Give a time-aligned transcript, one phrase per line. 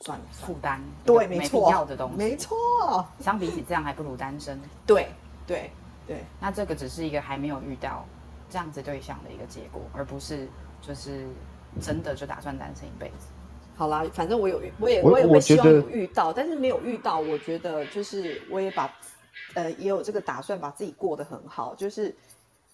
[0.00, 2.56] 算负担，对，没必错，要的东西，没错。
[3.20, 4.60] 相比起这样，还不如单身。
[4.86, 5.08] 对
[5.46, 5.70] 对
[6.06, 8.06] 对，那这个只是一个还没有遇到
[8.48, 10.48] 这样子对象的一个结果，而不是
[10.80, 11.26] 就是
[11.80, 13.26] 真的就打算单身一辈子。
[13.76, 18.92] 好啦，反正我有，我也我我也会希望有遇到，但是没有遇到，我觉得就是我也把
[19.54, 22.14] 呃也有这个打算，把自己过得很好，就是。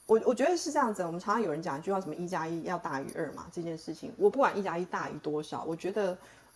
[0.06, 6.14] 我我觉得是这样子，我们常常有人讲一句话，什么一加一要大于二嘛，这件事情，我不管一加一大于多少，我觉得，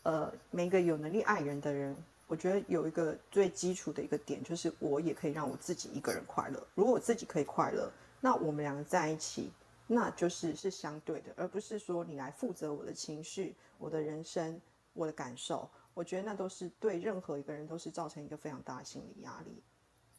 [0.09, 1.95] 呃，每一个有能力爱人的人，
[2.29, 6.67] 我觉得有一个最基础的一个点，就是我也可以让我自己一个人快乐。
[6.75, 9.51] 如果我自己可以快乐，那我们两个在一起，
[9.87, 14.59] 那就是是相对的，而不是说你来负责我的情绪、我的人生、
[14.95, 15.69] 我的感受。
[15.93, 19.63] 我觉得那都是对任何一个人都是造成一个非常大的心理压力。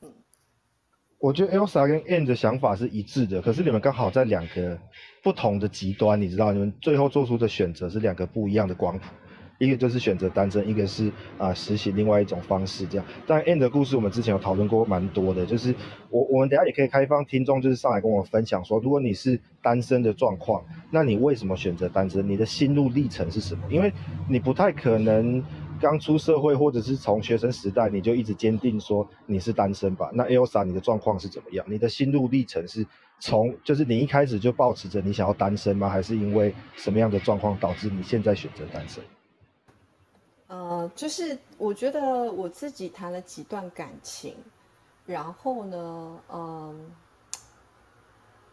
[0.01, 0.13] 嗯。
[1.17, 4.79] 我觉得 Elsa 跟 a n n 的想法是一致的，可是你们刚好在两个
[5.23, 9.05] 不同的极端，你知道，你们最后做出的选择是两个不一样的光谱，
[9.59, 13.05] 一个就是选择单身，一个是啊实行另外一种方式这样。
[13.27, 15.75] 但 Anne 的故事我们之前有讨论过蛮多的，就是
[16.09, 22.27] 我我们等下也可以开放听众，就是上来跟我分享说，如果你是单身的状况，那你为什么选择单身？
[22.27, 23.61] 你的心路历程是什么？
[23.69, 23.93] 因为
[24.27, 25.43] 你不太可能。
[25.81, 30.09] 刚出社会，或者是从学生时代，你就一直坚定说你是单身吧？
[30.13, 31.65] 那 Elsa，你的状况是怎么样？
[31.69, 32.85] 你的心路历程是
[33.21, 35.87] 从就是你一开始就保持着你想要单身吗？
[35.87, 39.01] 还是因为什么样的状况导致你现在选择单身？
[40.49, 44.35] 呃，就是我觉得我自己谈了几段感情，
[45.05, 46.91] 然后呢，嗯。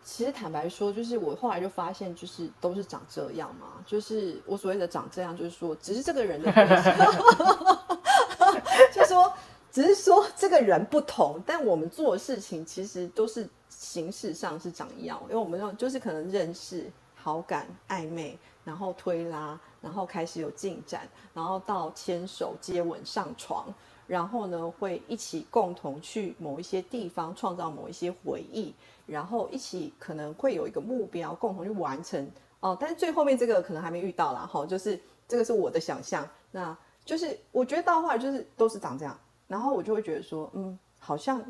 [0.09, 3.85] 其实坦白说，就是我后来就发现，就是都是长这样嘛。
[3.85, 6.53] 就是我所谓的长这样，就是说，只是这个人的，
[8.95, 9.33] 就说，
[9.73, 15.21] 只是说这个人不同，但我们做的事情其实都是形式上是长一样。
[15.25, 23.73] 因为我们就是可能认识、好感、暧昧，然后推拉，然后开始有进展，然后到牵手、接吻、上床，
[24.09, 28.75] 然后呢会一起共同去某一些地方创造某一些回忆。
[29.07, 32.77] 然后一起可能会有一个目标，共同去完成哦。
[32.81, 36.29] 但是最后面这个可能还没遇到啦，哈，就是这个是我的想象。
[36.51, 41.41] 那就是我觉得到后来就是都是长这样，然后我就会觉得说，嗯，好像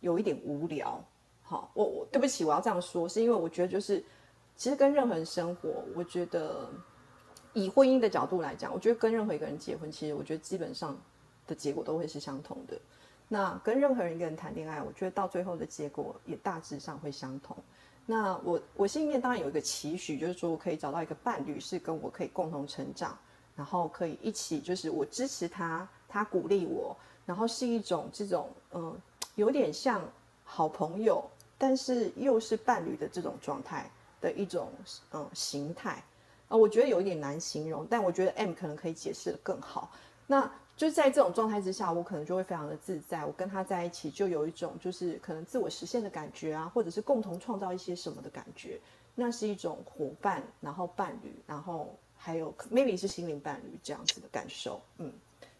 [0.00, 0.98] 有一点无聊。
[1.42, 4.02] 好，我我对不起，我要这样说，是因为我觉得就是
[4.56, 6.70] 其实跟任何人生活，我觉得
[7.54, 10.96] 以婚姻的角度来讲，我觉得跟任何一个人结婚，其实我觉得基本上
[11.46, 12.78] 的结果都会是相同的。
[13.28, 17.56] 那跟任何人一个人谈恋爱，我觉得到最后的结果也大致上会相同。
[18.04, 23.16] 那我我心里面当然有一个期许，就是说我可以找到一个伴侣，是跟我可以共同成长，
[23.56, 28.94] 然后可以一起，就是我支持他，他鼓励我，然后是一种这种嗯，
[29.36, 30.02] 有点像
[30.44, 31.24] 好朋友，
[31.56, 33.88] 但是又是伴侣的这种状态
[34.20, 34.70] 的一种
[35.12, 36.02] 嗯形态
[36.52, 39.90] 啊，我觉得有一点难形容，但我觉得 M 可能可以解释的更好。
[40.26, 40.50] 那。
[40.74, 43.26] 就是在这种状态之下，我可能就会非常的自在。
[43.26, 48.80] 我跟他在一起，就有一种就是可能自我实现的感觉啊，或者是共同创造一些什么的感觉。
[49.14, 54.80] 那是一种伙伴，然后伴侣，然后还有 maybe 是心灵伴侣这样子的感受。
[54.96, 55.12] 嗯，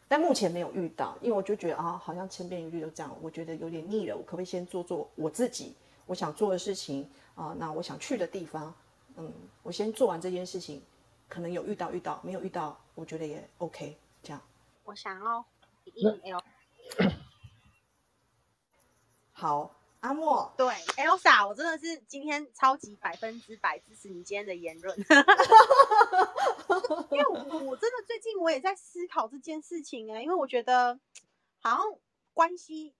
[0.08, 4.16] 但目前没有遇到，因为我就觉得啊，好像千篇一律都这样，我觉得有点腻了。
[4.16, 5.74] 我可不可以先做做我自己
[6.06, 7.54] 我想做的事情啊？
[7.58, 8.74] 那我想去的地方，
[9.16, 10.82] 嗯，我先做完这件事情，
[11.28, 14.40] 可能有遇到遇到，没有遇到，我觉得也 OK 这样。
[14.84, 15.44] 我想要
[15.94, 16.38] email。
[19.32, 24.96] 好，阿莫，对，Elsa，我真的是今天超级百分之百支持你今天的言论，
[27.10, 30.98] 因为我我真的最近我也在思考这件事情啊，因为我觉得
[31.60, 31.80] 好像
[32.32, 32.94] 关系，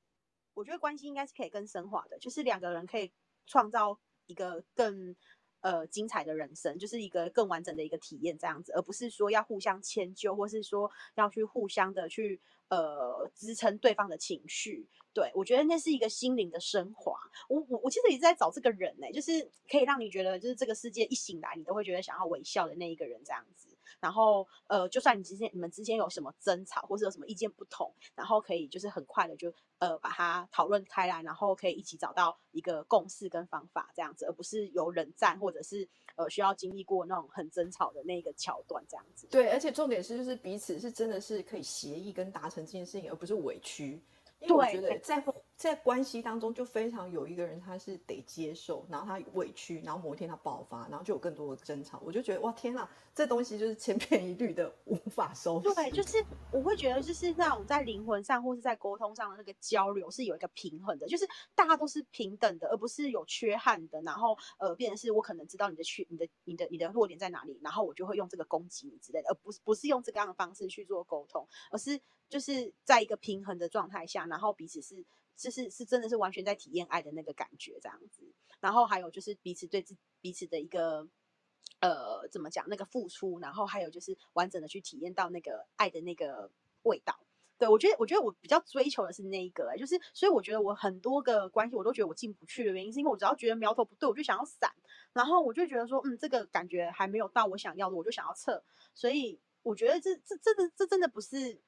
[0.54, 3.12] 我觉得关系应该是可以更深化的，就是两个人可以
[3.46, 5.16] 创造一个更。
[5.62, 14.86] 呃，精彩的人生就是一个更完整的一个体验，这样子，而不是说要互相迁就，或是说要去互相的去呃支撑对方的情绪。
[15.14, 17.12] 对我觉得那是一个心灵的升华。
[17.48, 23.68] 我我我其实一直在找这个人呢，就是可以让你觉得，就是这个世界一醒来，你都会觉得想要微笑的那一个人，这样子。
[24.00, 39.26] 然后，呃，就算你之间你们之间有什么争吵，或是有什么意见不同，然后可以就是很快的就呃把它讨论开来，然后可以一起找到一个共识跟方法这样子，而不是有冷战或者是呃需要经历过那种很争吵的那个桥段这样子。
[39.30, 44.02] 对，而且重点是就是彼此是真的是可以协议跟达成这件事情，而不是委屈。
[44.40, 45.24] 因为我觉得在
[45.62, 52.02] 在关系当中就非常有一个人他是得接受，然后他委屈，然后某一天他爆发，然后就有更多的争吵。
[52.04, 55.72] 我就觉得哇天呐，这东西就是千篇一律的，无法收拾。
[55.72, 56.18] 对，就是
[56.50, 61.24] 我会觉得就是那种在灵魂上或是在沟通上的那个交流是有一个平衡的，就是
[61.54, 64.02] 大家都是平等的，而不是有缺憾的。
[64.02, 75.04] 然后呃，变成是我可能知道你的缺、你的、你的、你的弱点在哪里，然后我就会用这个攻击你之类的，而不是不是用这个样的方式去做沟通，而是就是在一个平衡的状态下，然后彼此是。
[75.36, 78.22] 就是是真的是完全在体验爱的那个感觉这样子，
[78.60, 81.08] 然后还有就是彼此对自彼此的一个
[81.80, 86.50] 呃怎么讲那个付出，然后还有就是完整的去体验到那个爱的那个
[86.82, 87.18] 味道。
[87.58, 94.72] 对我觉得我觉得我比较追求的是那一个，哎，就是所以我觉得我很多个关系我都觉得我进不去的原因，是因为我只要觉得苗头不对，我就想要闪，
[95.12, 98.62] 然后我就觉得说嗯这个感觉还没有到我想要的，我就想要撤。
[98.94, 101.60] 所以我觉得这这这的这真的不是。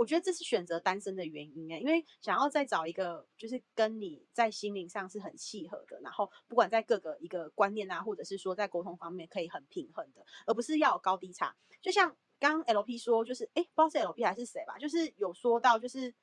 [0.00, 11.54] 我觉得这是选择单身的原因哎，因为想要再找一个就是跟你在心灵上是很契合的，然后不管在各个一个观念啊，或者是说在沟通方面可以很平衡的，而不是要有高低差。
[11.82, 16.14] 就像刚 L P 说，就是哎，不知道是 L P 还是谁吧，就是有说到，就是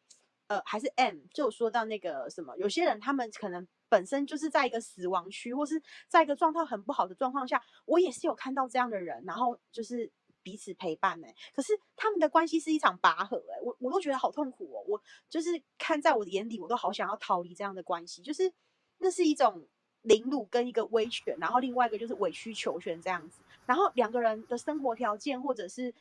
[0.47, 10.11] 呃还是 M，就有说到那个什么，有些人他们可能本身就是在一个死亡区，或是在一个状态很不好的状况下，我也是有看到这样的人，然后就是。
[10.47, 14.79] 彼此陪伴哎，可是他们的关系是一场拔河哎，我我都觉得好痛苦哦。
[14.87, 18.49] 我就是看在我的眼里，我都好想要逃离这样的关系，就是
[18.99, 19.67] 那是一种
[20.03, 25.93] 凌辱跟一个威权，然后另外一个就是委曲求全这样子，然后两个人的生活条件或者是。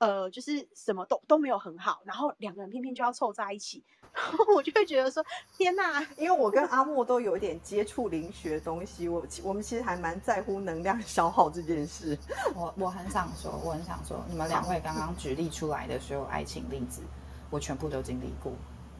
[0.00, 5.22] 呃，就是什么都都没有很好，然后两个人偏偏就要凑在一起，然后我就会觉得说，
[5.56, 6.00] 天哪！
[6.16, 12.18] 因为我跟阿莫都有一点接触灵学东西，我我们其实还蛮在乎能量消耗这件事。
[12.56, 17.02] 我我很想说，我很想说，你们两位刚刚举例出来的所有爱情例子，
[17.50, 18.52] 我全部都经历过，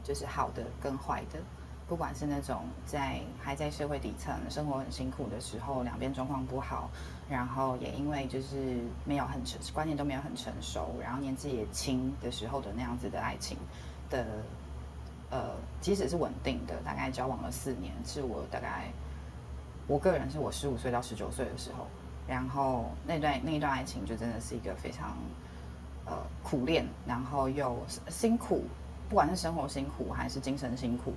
[0.05, 1.41] 就是好的跟坏的。
[1.91, 6.89] 不管是那种在还在社会底层生活很辛苦的时候，两边状况不好，
[7.29, 13.59] 然后也因为就是没有很成观念都没有很成熟，然后年纪也轻的时候的那样子的爱情
[14.09, 14.25] 的，
[15.31, 15.51] 呃，
[15.81, 18.89] 即使是稳定的，大概交往了四年，是我大概
[19.89, 21.89] 我个人是我十五岁到十九岁的时候，
[22.29, 25.17] 然后那段那一段爱情就真的是一个非常
[26.07, 27.77] 呃苦练，然后又
[28.09, 28.63] 辛苦，
[29.09, 31.13] 不管是生活辛苦还是精神辛苦。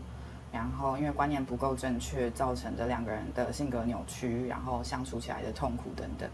[0.53, 6.29] 然后，因为观念不够正确，造成的两个人的性格扭曲，然后相处起来的痛苦等等。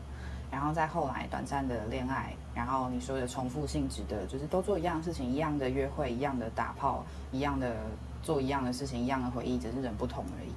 [0.52, 7.78] 然后再后来短暂的恋爱，然后你说的重复性质的，就是都做一样的事情，一样的约会，一样的打炮，一样的
[8.22, 10.52] 做一样的事情，一样的回忆，只是人不同而已。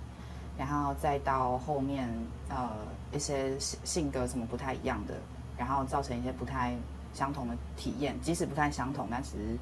[0.58, 2.08] 然后再到后面，
[2.48, 2.70] 呃，
[3.12, 5.14] 一些性性格什么不太一样的，
[5.56, 6.74] 然后造成一些不太
[7.14, 9.56] 相同的体验，即使不太相同，但其实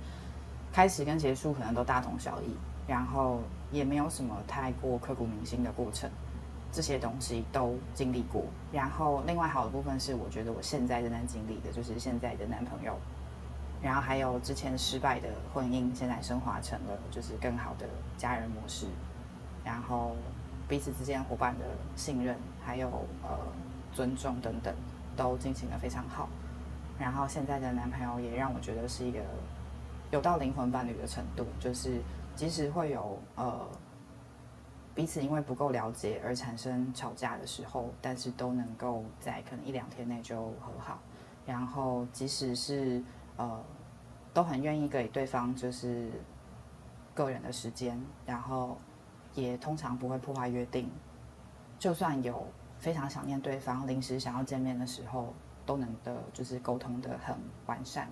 [0.72, 2.56] 开始跟结束可能都大同小异。
[2.86, 6.10] 然后也没有什么太过刻骨铭心的过程，
[6.72, 8.42] 这些东西都经历过。
[8.72, 12.96] 然后另外好的部分是，我觉得我现在正在经历的就是现在的男朋友，
[13.80, 17.86] 然后还有之前失败的婚姻，现在升华成了就是更好的
[18.16, 18.86] 家人模式。
[19.64, 20.16] 然后
[20.68, 21.64] 彼此之间伙伴的
[21.94, 22.88] 信任，还有
[23.22, 23.38] 呃
[23.92, 24.74] 尊重等等，
[25.16, 26.28] 都进行的非常好。
[26.98, 29.20] 然后现在的男朋友也让我觉得是一个
[30.10, 32.00] 有到灵魂伴侣的程度，就是。
[32.34, 33.68] 即使会有呃
[34.94, 40.98] 彼此因为不够了解而产生吵架的时候，但是都能够在可能一两天内就和好。
[41.46, 43.02] 然后即使是
[43.36, 43.62] 呃
[44.32, 46.10] 都很愿意给对方就是
[47.14, 48.76] 个人的时间，然后
[49.34, 50.90] 也通常不会破坏约定。
[51.78, 52.46] 就算有
[52.78, 55.32] 非常想念对方、临时想要见面的时候，
[55.64, 57.36] 都能的就是沟通的很
[57.66, 58.08] 完善，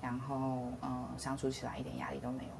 [0.00, 2.50] 然后嗯相处起来一点压力都没有。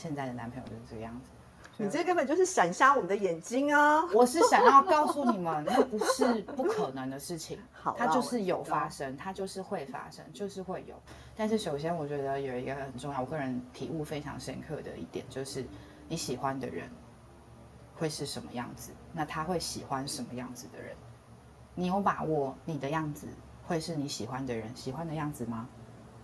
[0.00, 1.30] 现在的男朋友就是这个样子，
[1.76, 4.02] 你这根本就是闪瞎我们的眼睛啊！
[4.14, 10.94] 我是想要告诉你们，那不是不可能的事情， 好，它就是有发生，它就是会发生，就是会有。
[11.36, 15.62] 但是首先，我觉得有一个很重要，我个人体悟非常深刻的一点，就是
[16.08, 16.88] 你喜欢的人
[17.94, 20.96] 会是什么样子，那他会喜欢什么样子的人？
[21.74, 23.28] 你有把握你的样子
[23.66, 25.68] 会是你喜欢的人喜欢的样子吗？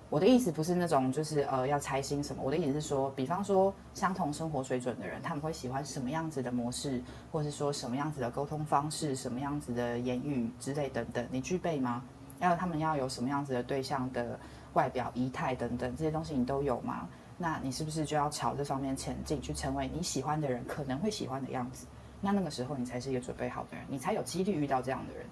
[0.09, 2.41] 我的意思不是那种，就是呃要猜心什么。
[2.43, 12.05] 我的意思是说，比方说相同生活水准的人，他们会喜欢什么样子的模式，或是说什么样子的沟通方式，什么样子的言语之类等等，你具备吗？
[12.39, 14.39] 要他们要有什么样子的对象的
[14.75, 17.09] 外表仪态等等这些东西，你都有吗？
[17.37, 21.85] 那你是不是就要朝这方面前进，去成为你喜欢的人可能会喜欢的样子？
[22.21, 25.27] 那那个时候你才是一个准备好的人，你才有几率遇到这样的人。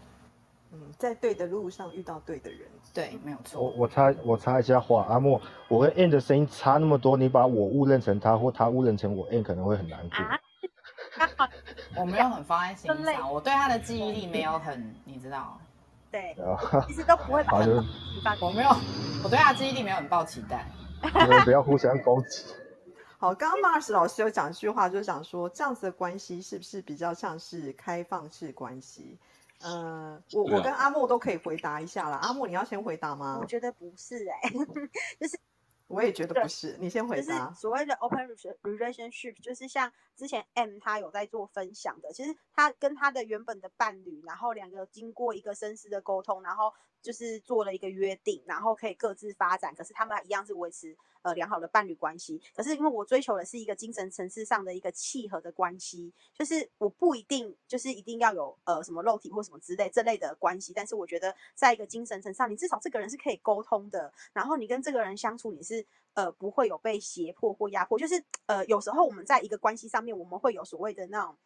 [0.74, 2.68] 嗯，在对的路上遇到对的人。
[2.92, 3.62] 对，没有我错。
[3.62, 10.18] 我我插我插一下话，阿莫，我跟 N 的声音差那么多，你把我误认成他，或他误认成我，N 可能会很难过。
[10.18, 11.48] 啊，
[11.96, 15.58] 我没有很放在心分类上，我对他的记忆力没有很，你知道，
[16.10, 17.58] 对，啊，其实都不会 把
[18.40, 18.70] 我没有，
[19.22, 20.66] 我对他的记忆力没有很抱期待。
[21.02, 22.44] 你们不要互相攻击。
[23.18, 29.18] 好，刚刚 Mars 老师有讲一句话，就是讲说这样子的关系是不是比较像是开放式关系？
[29.60, 32.18] 呃，我啊我跟阿莫都可以回答一下啦。
[32.18, 33.46] 阿莫，你要先回答吗我？
[33.46, 34.50] 觉得不是哎、
[35.18, 35.38] 就是
[35.86, 37.52] 我也觉得不是，你先回就是答。
[37.52, 38.28] 所谓的 open
[38.62, 46.72] relationship，就是像之前 M 他有在做分享的，其实他跟他的原本的伴侣，然后两个经过一个深思的沟通，然后
[47.04, 52.40] 就是做了一个约定，然后可以各自发展，可是他们一样是维持呃良好的伴侣关系。
[52.56, 71.36] 可是因为我追求的是一个精神层次上的一个契合的关系，就是我不一定就是一定要有呃什么肉体或什么之类这类的关系，但是我觉得在一个精神层上，你至少这个人是可以沟通的，然后你跟这个人相处，你是呃不会有被胁迫或压迫，就是呃有时候我们在一个关系上面，我们会有所谓的那种。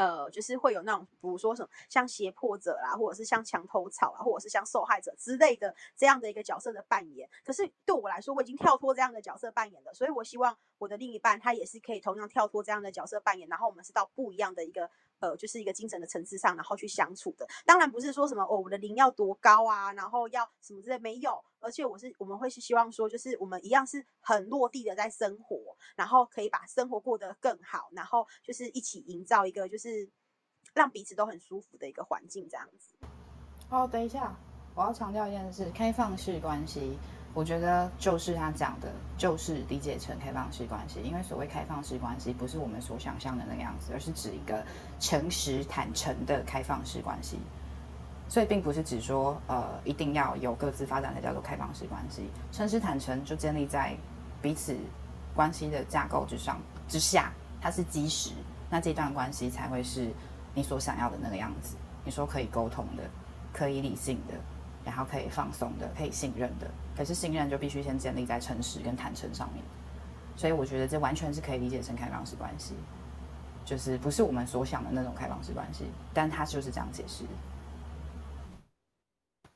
[0.00, 7.28] 呃，就是会有那种，比如说什么像胁迫者啦，或者是像墙头草啊，或者是像受害者之类的这样的一个角色的扮演。
[7.44, 14.90] 可是对我来说，我已经跳脱这样的角色扮演了，所以我希望我的另一半他也是可以同样跳脱这样的角色扮演，然后我们是到不一样的一个
[15.20, 17.46] 呃，就是一个精神的层次上，然后去相处的。
[17.64, 30.10] 当然不是说什么哦，我的灵要多高啊，然后要什么之类没有，而且我是我们会是希望说，就是我们一样是很落地的在生活，然后可以把生活过得更好，然后就是一起营造一个就是
[30.74, 32.94] 让彼此都很舒服的一个环境，这样子。
[33.68, 34.36] 哦，等一下，
[34.74, 36.98] 我要强调一件事：开放式关系，
[37.32, 41.00] 我觉得就是他讲的，就是理解成开放式关系。
[41.00, 44.64] 因为所谓开放式关系，不是我们所想象的那个样子，而是指一个
[44.98, 47.38] 诚实坦诚的开放式关系。
[48.28, 52.28] 所以并不是指说，呃，一定要有各自发展才叫做开放式关系。
[52.52, 53.96] 诚实坦诚就建立在
[54.42, 54.76] 彼此
[55.34, 58.30] 关系的架构之上之下，它是基石，
[58.68, 60.10] 那这段关系才会是
[60.54, 61.76] 你所想要的那个样子。
[62.04, 63.02] 你说可以沟通的，
[63.52, 64.34] 可以理性的，
[64.84, 66.70] 然后可以放松的，可以信任的。
[66.96, 69.62] 可是信任就必须先建立在诚实跟坦诚上面。
[70.36, 72.74] 所以我觉得这完全是可以理解成开放式关系，
[73.64, 75.84] 就是不是我们所想的那种开放式关系，
[76.14, 77.24] 但它就是这样解释。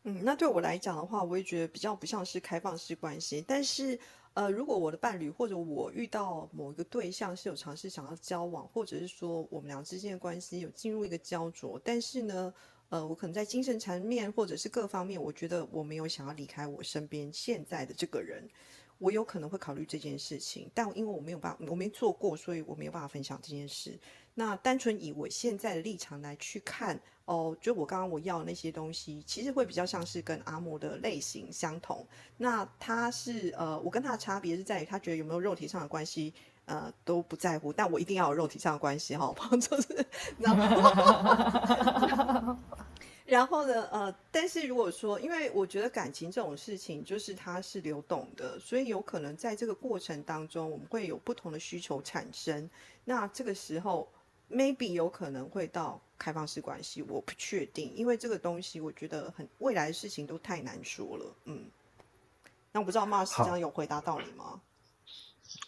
[0.06, 3.42] 嗯，那对我来讲的话，我也觉得比较不像是开放式关系。
[3.48, 3.98] 但是，
[4.34, 12.52] 呃，如果我的伴侣或者我遇到某一个对象是有尝试想要交往，或者是说我们俩之间的关系有进入一个焦灼，但是呢，
[12.94, 18.48] 呃，我可能在精神层面或者是各方面，我觉得我没有想要离开我身边现在的这个人，
[18.98, 20.70] 我有可能会考虑这件事情。
[20.72, 23.98] 但因为我没有办法，我没做过，所以我没有办法分享这件事。
[24.32, 32.06] 那单纯以我现在的立场来去看，哦，就我刚刚我要的那些东西，其实会比较像是跟阿莫的类型相同。
[32.36, 36.32] 那他是呃，我跟他的差别是在于他觉得有没有肉体上的关系，
[36.66, 40.06] 呃，都不在乎，但我一定要有肉体上的关系哈， 就是
[40.38, 42.56] 然后。
[43.26, 52.68] 然后呢，呃，但是如果说，因为我觉得感情这种事情，就是它是流动的，所以有可能在这个过程当中，我们会有不同的需求产生。
[53.04, 54.06] 那这个时候
[54.50, 61.34] ，maybe 有可能会到开放式关系，我不确定，因为这个东西我觉得很未来的事情都太难说了。
[61.46, 61.64] 嗯，
[62.72, 64.60] 那我不知道 Mars 好这样有回答到你吗？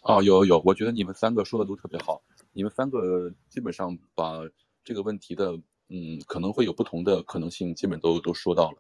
[0.03, 2.21] 哦，有有有，我觉得你们三个说的都特别好，
[2.53, 4.43] 你们三个基本上把
[4.85, 8.79] 这个问题的，嗯，可能会有不同的可能性，基本都都说到了。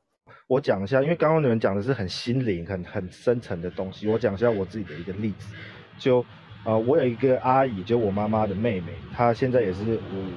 [0.48, 4.08] 我讲一下，因为刚刚你们讲的是很心灵、很很深层的东西。
[4.08, 5.48] 我讲一下我自己的一个例子，
[5.98, 6.25] 就
[6.64, 10.30] 呃，我有一个阿姨，就我妈妈的妹妹，她现在也是五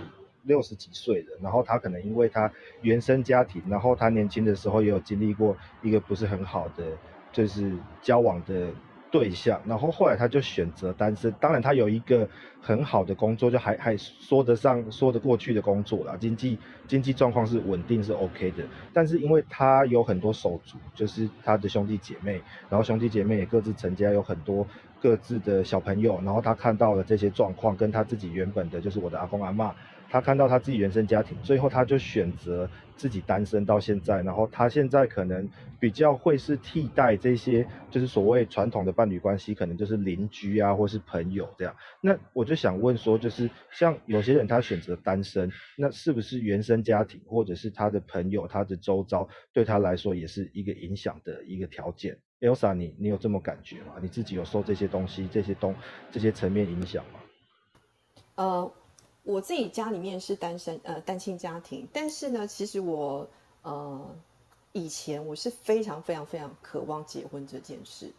[0.43, 6.85] 六十几岁的，然后她可能因为她原生家庭，然后她年轻的时候也有经历过一个不是很好的，
[7.31, 7.71] 就是
[8.01, 8.67] 交往的
[9.11, 11.33] 对象，然后后来他就选择单身。
[11.39, 12.29] 当然，他有一个
[12.61, 18.63] 很好的工作，就还还说得上说得过去的工作啦，经济经济状况是稳定是 OK 的。
[18.93, 24.67] 但是因为他有很多手足，就是他的兄弟姐妹，然后兄弟姐妹也各自成家，有很多
[25.01, 29.73] 各自的小朋友，然后他看到了这些状况，跟他自己原本的就是我的阿公阿妈。
[30.09, 35.47] 他看到他自己原生家庭，最后他就选择自己单身到现在，然后他现在可能
[35.79, 41.75] 比较会是替代这些，就是所谓传统的伴侣关系，可能就是邻居啊，或是朋友这样。
[42.01, 53.93] 那我就想问说，就是像有些人他选择单身，那是不是原生家庭或者是他的朋友、他的周遭对他来说也是一个影响的一个条件？Elsa，你你有这么感觉吗？
[54.01, 55.75] 你自己有受这些东西、这些东
[56.11, 57.19] 这些层面影响吗？
[58.35, 58.71] 呃，
[59.23, 63.27] 我自己家里面是单身呃单亲家庭，但是呢，其实我
[63.61, 64.15] 呃，
[64.71, 68.11] 以前我是非常非常非常渴望结婚这件事，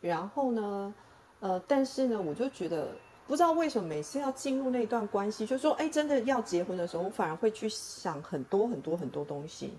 [0.00, 0.94] 然后呢，
[1.40, 2.88] 呃，但是呢，我就觉得
[3.26, 9.72] 不知道为什么每次要进入那段关系，就说哎，真的要结婚的时候，我反而会去想很多很多很多东西。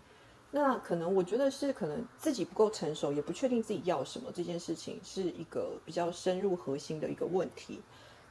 [0.50, 7.82] 那可能我觉得是可能自己不够成熟，也不确定自己要什么这件事情，是一个比较深入核心的一个问题。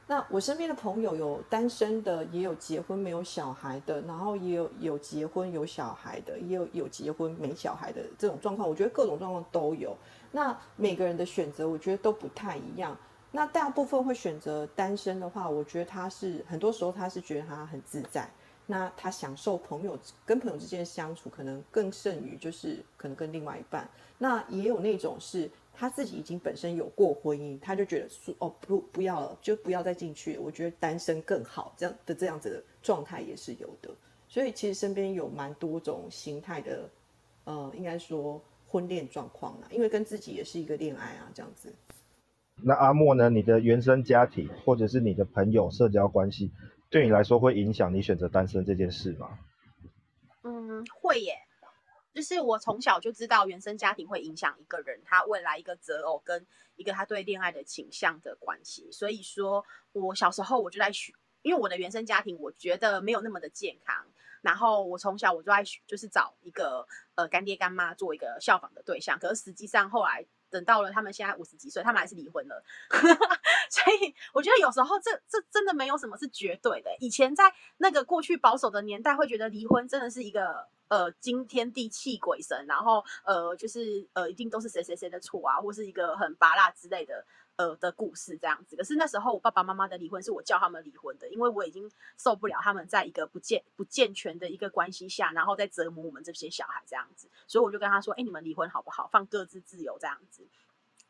[0.05, 8.67] 那我身边的朋友有单身的，也有结婚没有小孩的，然后也有有结婚有小孩的，也有有结婚没小孩的这种状况。
[8.67, 9.95] 我觉得各种状况都有。
[10.31, 12.97] 那每个人的选择，我觉得都不太一样。
[13.31, 18.29] 那大部分会选择单身的话，我觉得他是很多时候他是觉得他很自在。
[18.65, 23.89] 那他享受朋友跟朋友之间相处，可能更胜于就是可能跟另外一半。
[24.17, 30.37] 那也有那种是他自己已经本身有过婚姻，他就觉得说哦不不要了，就不要再进去。
[30.37, 33.89] 我觉得单身更好，这样的这样子的状态也是有的。
[34.27, 36.89] 所以其实身边有蛮多种形态的，
[37.43, 41.73] 呃，应该说婚恋状况啦，因为跟自己也是一个恋爱啊，这样子。
[42.63, 43.29] 那阿莫呢？
[43.29, 46.51] 你的原生家庭或者是你的朋友社交关系？
[46.89, 49.39] 对你来说会影响你选择单身这件事吗？
[50.43, 51.33] 嗯，会耶。
[52.13, 58.91] 就是我从小就知道原生家庭会影响一个人他未来一个择偶跟一个他对恋爱的倾向的关系。
[58.91, 64.05] 所以说我小时候我就在学，因为我的原生家庭我觉得没有那么的健康，
[64.41, 69.17] 然后我从小我就在就是找一个呃干爹干妈做一个效仿的对象。
[69.17, 70.25] 可是实际上后来。
[70.53, 72.63] 等到了他们现在五十几岁，他们还是离婚了，
[73.71, 76.95] 所以我觉得有时候这这真的没有什么是绝对的。
[76.99, 87.25] 以前在那个过去保守的年代，会觉得离婚真的是一个呃惊天地泣鬼神，然后呃就是呃一定都是谁谁谁的错啊，或是一个很拔辣之类的。
[87.55, 99.07] 呃的故事这样子，可是那时候我爸爸妈妈的离婚是我叫他们离婚的，因为我已经受不了他们在一个不健不健全的一个关系下，然后再折磨我们这些小孩这样子，所以我就跟他说，哎，你们离婚好不好？
[99.11, 100.47] 放各自自由这样子。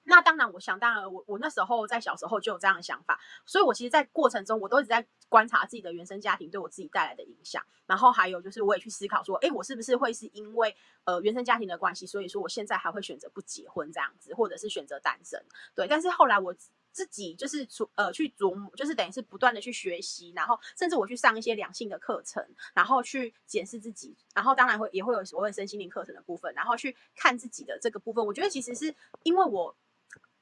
[0.05, 15.43] 那当然，我想当然，我我那时候在小时候就有这样的想法，所以我其实，在过程中我都一直在观察自己的原生家庭对我自己带来的影响，然后还有就是我也去思考说，哎，我是不是会是因为呃原生家庭的关系，所以说我现在还会选择不结婚这样子，或者是选择单身，
[15.73, 15.87] 对。
[15.87, 16.53] 但是后来我
[16.91, 22.45] 自己就是出呃去琢磨，就是等于是不断的去学习，然后甚至我去上一些两性的课程，
[22.75, 28.93] 然后去检视自己，然后当然会也会有所谓身心灵课程的部分，然后去看自己的这个部分，我觉得其实是
[29.23, 29.75] 因为我。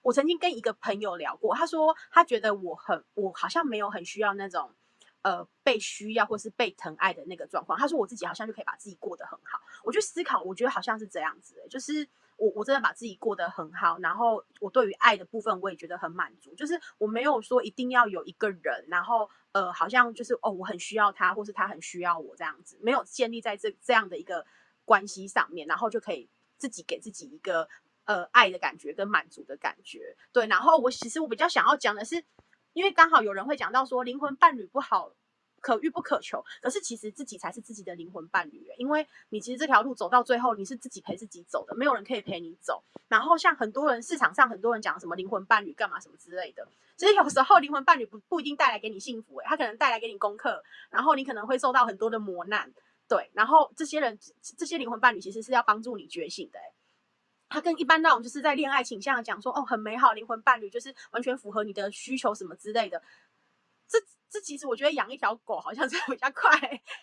[0.01, 4.74] 我曾经跟一个朋友聊过，他说他觉得我很，我好像没有很需要那种，
[5.22, 7.77] 呃，被需要或是被疼爱的那个状况。
[7.77, 9.59] 他说我自己好像就可以把自己过得很好。
[9.83, 16.55] 我去思考，我觉得好像是这样子，就是我我真的把自己过得很好，然后我对于爱的部分我也觉得很满足。
[16.55, 24.46] 就是我没有说一定要有一个人，然后呃，好像就是哦，我很需要他，或是他很需要我这样子，没有建立在这这样的一个
[24.83, 27.70] 关系上面，然后就可以自己给自己一个。
[28.05, 30.48] 呃，爱的感觉跟满足的感觉，对。
[30.48, 32.24] 然后我其实我比较想要讲的是，
[32.74, 35.11] 因为刚好有人会讲到说灵魂伴侣不好，
[35.61, 36.44] 可遇不可求。
[36.61, 42.83] 可是其实自己才是自己的灵魂伴侣，因为你其实这条路走到最后，你是自己陪自己走的，没有人可以陪你走。
[43.07, 52.74] 然后像很多人市场上很多人讲什么灵魂伴侣干嘛什么之类的，其实有时候灵魂伴侣不不一定带来给你幸福，诶，他可能带来给你功课，然后你可能会受到很多的磨难，
[53.07, 53.29] 对。
[53.33, 54.18] 然后这些人
[54.57, 56.59] 这些灵魂伴侣其实是要帮助你觉醒的，
[57.51, 63.03] 他跟一般那种就是在恋爱倾向讲说哦很美好灵魂伴侣就是完全符合你的需求什么之类的，
[63.87, 66.57] 这这其实我觉得养一条狗好像 是比较快，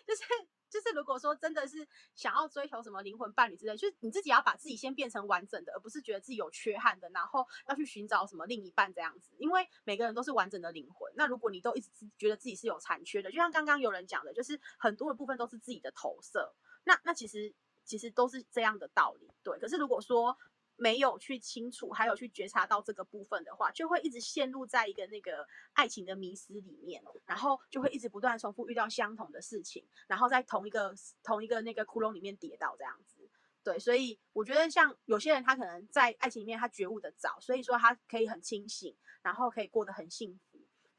[0.06, 0.22] 就是
[0.70, 11.12] 就是如果说真的是想要追求什么灵魂伴侣之类，就是你自己要把自己先变成完整的，而不是觉得自己有缺憾的，然后要去寻找什么另一半这样子，因为每个人都是完整的灵魂。
[11.14, 17.54] 那如果你都一直觉得自己是有残缺的，就像刚刚有人讲的，就是很多的部分都是自己的投射，那那其实。
[17.88, 19.58] 其实都是这样的道理，对。
[19.58, 20.36] 可是如果说
[20.76, 33.28] 没有去清楚，还有去觉察到这个部分的话，就会一直陷入在一个那个爱情的迷失里面，然后就会一直不断重复遇到相同的事情，然后在同一个同一个那个窟窿里面跌倒这样子。
[33.64, 40.47] 对，所以我觉得像有些人他可能在爱情里面他觉悟的早，所以说他可以很清醒，然后可以过得很幸福。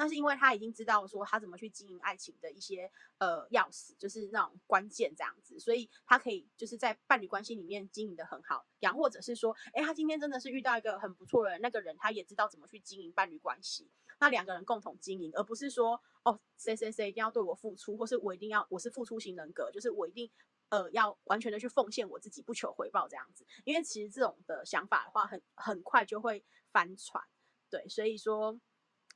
[0.02, 20.32] 那是因为他已经知道说他怎么去经营爱情的一些呃钥匙，就是那种关键这样子，所以他可以就是在伴侣关系里面经营的很好，然后或者是说，哎，他今天真的是遇到一个很不错的人，那个人他也知道怎么去经营伴侣关系，那两个人共同经营，而不是说哦谁谁谁一定要对我付出，或是我一定要我是付出型人格，就是我一定
[20.70, 27.22] 呃要完全的去奉献我自己，不求回报这样子，因为其实这种的想法的话，很很快就会翻船，
[27.70, 28.58] 对，所以说。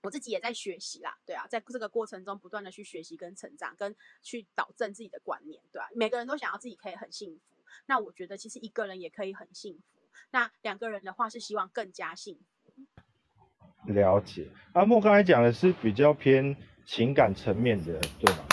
[0.04, 5.89] 我自己也在学习啦，对啊，在这个过程中不断的去学习跟成长，跟去导正自己的观念，对吧？
[5.96, 7.39] 每个人都想要自己可以很幸福，
[7.86, 9.82] 那我觉得其实一个人也可以很幸福。
[10.30, 13.94] 那两个人的话是希望更加幸福。
[13.94, 14.50] 了解。
[14.74, 18.46] 阿莫刚才讲的是比较偏情感层面的，对吗？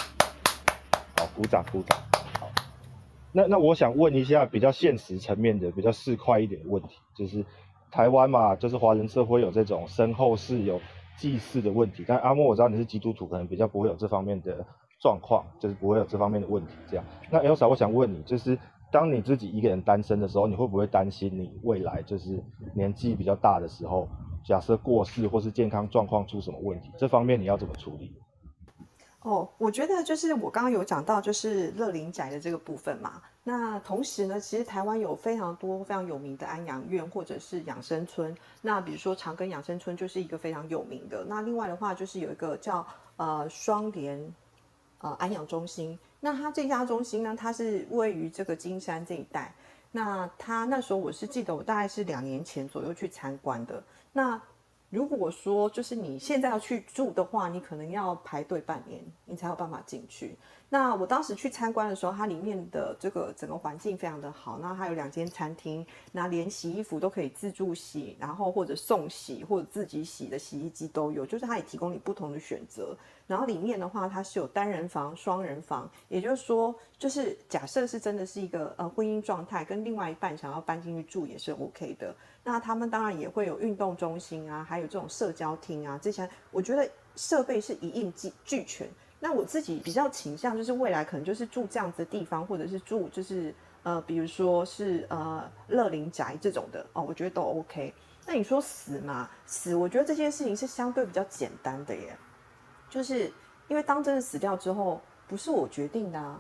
[1.17, 1.99] 好，鼓掌鼓掌。
[2.39, 2.49] 好，
[3.33, 7.45] 那那我想问一下比较现实层面的、比较市侩一点的问题，就是
[7.91, 10.81] 台湾嘛，就是华人社会有这种身后事有
[11.21, 14.65] 祭祀的问题，但阿莫我知道你是基督徒，可能比较不会有这方面的
[14.99, 16.73] 状况，就是不会有这方面的问题。
[16.89, 18.59] 这样，那 Elsa，我想问你，就是
[18.91, 22.43] 当你自己一个人单身的时候，你会不会担心你未来就是
[22.75, 24.09] 年纪比较大的时候，
[24.43, 28.11] 假设过世或是健康状况出什么问题，这方面你要怎么处理？
[29.23, 33.21] 哦，我觉得就是我刚刚有讲到，就是乐林宅的这个部分嘛。
[33.43, 38.35] 那同时呢，其实台湾有非常多非常有名的安养院或者是养生村。
[38.63, 41.25] 那比如说长庚养生村就是一个非常有名的。
[41.29, 44.35] 那另外的话，就是有一个叫呃双联
[45.01, 45.99] 呃安养中心。
[46.21, 49.55] 那它这家中心呢，它是位于这个金山这一带。
[49.93, 53.83] 那它那时候我是记得，我大概是两年前左右去参观的。
[54.13, 54.41] 那
[54.91, 60.37] 如果说就是你现在要去住的话，你可能要排队半年，你才有办法进去。
[60.69, 72.97] 那我当时去参观的时候，它里面的这个整个环境非常的好，那它有两间餐厅，那连洗衣服都可以自助洗，然后或者送洗或者自己洗的洗衣机都有，就是它也提供你不同的选择。
[73.31, 82.13] 然后里面的话，它是有单人房、双人房，也就是说，就是假设是真的是一个呃婚姻状态，跟另外一半想要搬进去住也是 OK 的。
[82.43, 88.89] 那他们当然也会有运动中心啊，还有这种社交厅啊，这些我觉得设备是一应俱俱全。
[89.21, 97.95] 那我自己比较倾向就是未来可能就是住这样子的地方，或者是住就是呃，比如说是呃乐龄宅这种的哦，我觉得都 OK。
[98.27, 99.31] 那你说死嘛？
[99.47, 102.17] 死，我觉得这件事情是相对比较简单的耶，
[102.91, 103.33] 就是
[103.69, 106.39] 因为当真的死掉之后，不是我决定的啊。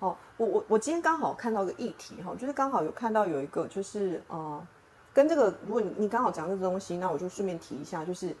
[0.00, 4.66] 哦，我我我今天刚好看到个议题哈，就是刚好有看到有一个就是呃，
[5.12, 8.34] 跟这个如果你你刚好讲这个东西，那我就顺便提一下，就是。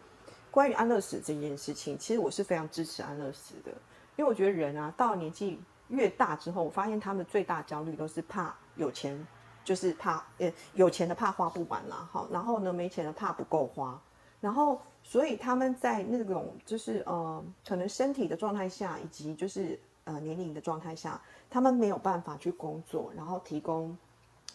[0.50, 3.72] 关于安乐死这件事情，其实我是非常支持安乐死的，
[4.14, 9.26] 因为我觉得人啊，到了年纪越大之后，我发现他们最大焦虑都是怕有钱，
[9.64, 14.00] 就是怕呃有钱的怕花不完啦，好，然后呢没钱的怕不够花，
[14.44, 23.96] 然后所以他们在那种就是呃可能身体的状态下，以及就是呃年龄的状态下，他们没有办法去工作，然后提供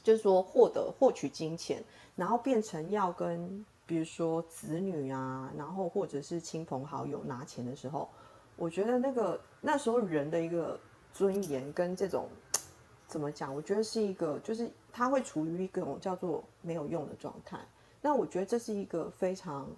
[0.04, 1.84] 就是说获得获取金钱，
[2.16, 3.66] 然后变成要跟。
[3.90, 8.08] 比如说子女啊，然后或者是亲朋好友拿钱的时候，
[8.56, 10.80] 我觉得那个那时候人的一个
[11.12, 12.30] 尊严跟这种
[13.08, 13.52] 怎么讲？
[13.52, 17.58] 我觉得是一个，就是他会处于一个叫做没有用的状态。
[18.02, 19.70] 那我觉得这是一个非常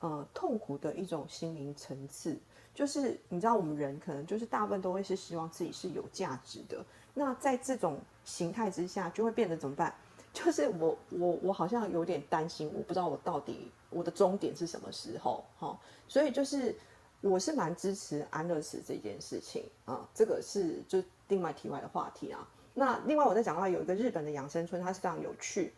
[0.00, 2.36] 呃痛苦的一种心灵层次。
[2.74, 6.84] 就是你知道，我们人可能就是大部分都会是希望自己是有价值的。
[7.14, 9.92] 那在这种形态之下，就会变得怎么办？
[10.32, 16.76] 就是我我我好像有点担心，我不知道我到底我的终点是什么时候哈，所以就是
[17.20, 22.46] 我是蛮支持安乐死这件事情啊，这个是就另外题外的话题啊。
[22.74, 25.72] 那另外我在讲到有一个日本的养生村，它是非常有趣，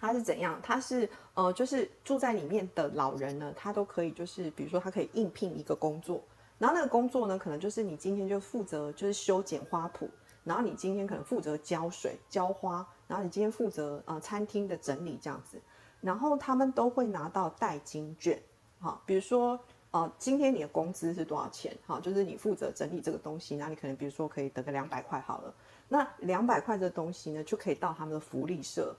[0.00, 0.60] 他是怎样？
[0.62, 6.22] 他是呃就是住在里面的老人呢，他都可以就是比如说他可以应聘一个工作，
[6.58, 10.08] 然后那个工作呢，可能就是你今天就负责就是修剪花圃，
[10.44, 12.86] 然后你今天可能负责浇水浇花。
[13.08, 15.58] 然后你今天负责呃餐厅的整理这样子，
[16.02, 18.38] 然后他们都会拿到代金券，
[18.78, 19.58] 好，比如说
[19.92, 21.74] 呃今天你的工资是多少钱？
[21.86, 25.54] 好，就是你负责整理这个东西，那你可能比如说可以得个两百块好了，
[25.88, 28.94] 那两百块的东西呢就可以到他们的福利社，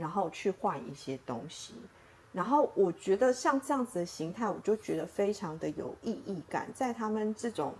[0.00, 1.74] 然后去换一些东西，
[2.32, 7.74] 然后我觉得像这样子的形态，我就觉得非常的有意义感，在他们这种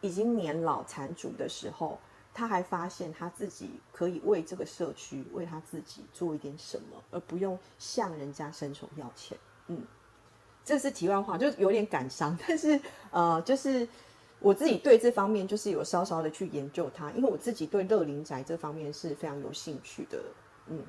[0.00, 1.98] 已经年老残主的时候。
[2.38, 9.38] 他还发现他自己可以为这个社区、为他自己做一点什么，而不用向人家伸手要钱。
[9.68, 9.82] 嗯，
[10.62, 12.38] 这是题外话，就有点感伤。
[12.46, 12.78] 但是
[13.10, 13.88] 呃，就是
[14.38, 20.22] 我自己对这方面就是有稍稍的去研究它，因为我自己对乐林宅这方面是非常有兴趣的。
[20.66, 20.84] 嗯，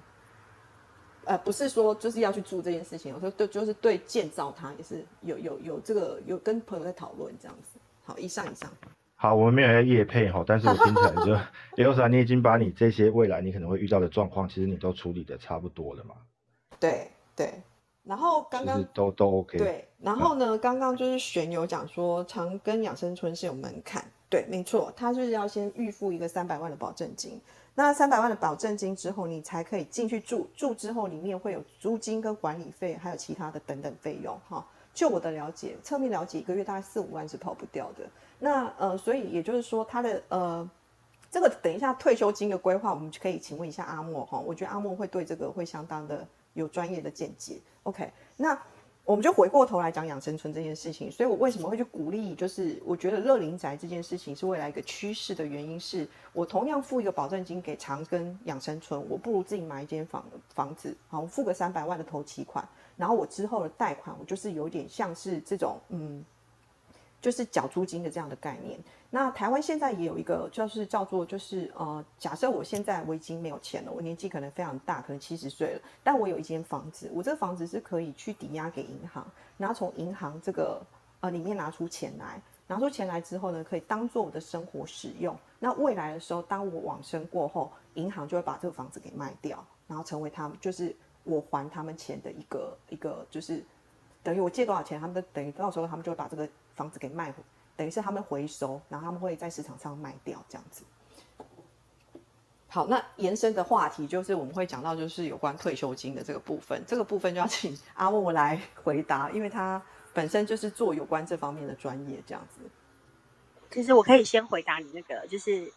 [1.27, 7.79] 呃，不是说就是要去做这件事情，我说对，就是对建造它也是有有有这个有跟朋友在讨论这样子。
[8.03, 8.71] 好，以上以上。
[9.15, 11.37] 好，我们没有要夜配哈，但是我听起来就，
[11.75, 16.15] 刘莎，你已经把你这些未来你可能会遇到的状况，其实你都处理的差不多了嘛？
[16.79, 17.51] 对对，
[18.03, 19.57] 然后刚刚都都 OK。
[19.57, 27.41] 对，然后呢，刚刚就是玄有讲说长庚养生村是有门槛，对，没错，他就是要先预付一个三百万的保证金，
[27.79, 34.65] 那三百万的保证金之后，你才可以进去住，住之后里面会有租金跟管理费，还有其他的等等费用哈。
[34.95, 38.09] 就我的了解，侧面了解，一个月大概四五万是跑不掉的。
[38.39, 40.67] 那呃，所以也就是说，他的呃
[41.29, 47.61] 这个等一下退休金的规划，我们就可以请问一下阿莫哈，我觉得阿莫会对这个会相当的有专业的见解。
[47.83, 48.59] OK，那
[49.07, 51.09] 我们就回过头来讲养生村这件事情。
[51.09, 52.35] 所以我为什么会去鼓励？
[52.35, 62.67] 就是我觉得乐龄宅这件事情是未来一个趋势的原因，是我同样付一个保证金给长庚养生村，我不如自己买一间房房子，好，我付个三百万的投期款，
[62.97, 66.25] 然后我之后的贷款，我就是有点像是这种嗯。
[67.27, 68.79] 就是缴租金的这样的概念。
[69.09, 80.81] 那台湾现在也有一个，就是叫做就是呃，假设我现在我已经没有钱了，我年纪可能非常大，可能七十岁了，但我有一间房子，我这个房子是可以去抵押给银行，然后从银行这个
[81.19, 85.37] 呃里面拿出钱来，拿出钱来之后呢，可以当做我的生活使用。
[85.59, 93.61] 那未来的时候，当我往生过后，银行就会把这个房子给卖掉，然后成为他们就是我还他们钱的一个一个就是
[94.23, 96.47] 等于我借多少钱，他们的等于到时候他们就会把这个。
[96.77, 97.33] 房子给卖，
[97.75, 100.85] 等于是他们回收，然后他们会在市场上卖掉这样子。
[102.69, 106.83] 好，那延伸的话题就是我们会讲到，就是有关退休金的这个部分。
[106.85, 109.81] 这个部分就要请阿莫来回答，因为他
[110.13, 112.61] 本身就是做有关这方面的专业这样子。
[113.71, 115.71] 其实我可以先回答你那个，就是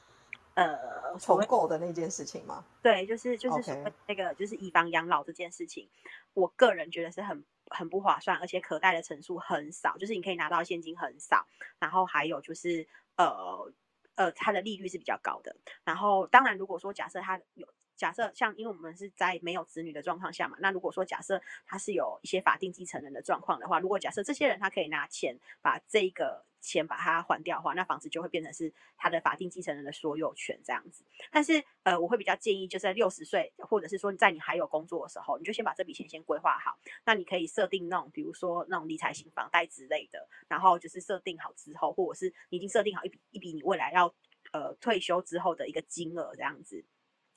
[0.54, 0.76] 呃
[1.18, 2.62] 重构的那件事情吗？
[2.82, 5.88] 对，就是就是那个就是以房养老这件事情，
[6.34, 7.42] 我个人觉得是很。
[7.70, 11.46] 很不划算，而且可贷的层数很少，就是你可以拿到现金很少，
[11.78, 13.72] 然后还有就是呃
[14.16, 15.56] 呃，它的利率是比较高的。
[15.84, 26.44] 然后当然，如果说假设他有假设像，因为我们是在没有子女的状况下嘛，那如果说假设他是有一些法定继承人的状况的话，如果假设这些人他可以拿钱把这个。
[26.60, 31.04] 钱把它还掉的话，那房子就会变成是他的法定继承人的所有权这样子。
[31.30, 36.78] 但是，呃，我会比较建议，就是在六十岁，或者是说在你还有工作的时候，你就先把这笔钱先规划好。
[37.04, 44.14] 那你可以设定那种，比如说那种理财型房贷之类的，然后就是设定好之后，或者是你已经设定好一笔一笔你未来要
[44.52, 46.84] 呃退休之后的一个金额这样子，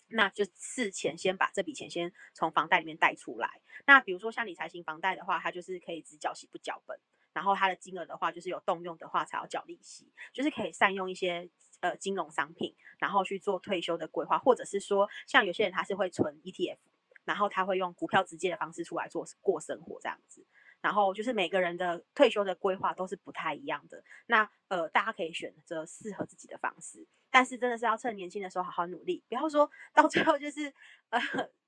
[0.10, 3.62] 那就事前先把这笔钱先从房贷里面贷出来。
[3.86, 7.00] 那比如说像理财型房贷的话，它就是可以只缴息不缴本。
[7.34, 11.50] 然后它的金额的话，就是有动用的话才要缴利息，就是可以善用一些
[11.82, 16.78] 呃金融商品，然后去做退休的规划，或者是说像有些人他是会存 ETF，
[17.26, 20.46] 然后他会用股票直接的方式出来做过生活这样子。
[20.80, 30.74] 然后就是每个人的退休的规划都是不太一样的，那呃大家可以选择适合自己的方式，但是真的是要趁年轻的时候好好努力，不要说到最后就是
[31.10, 31.20] 呃。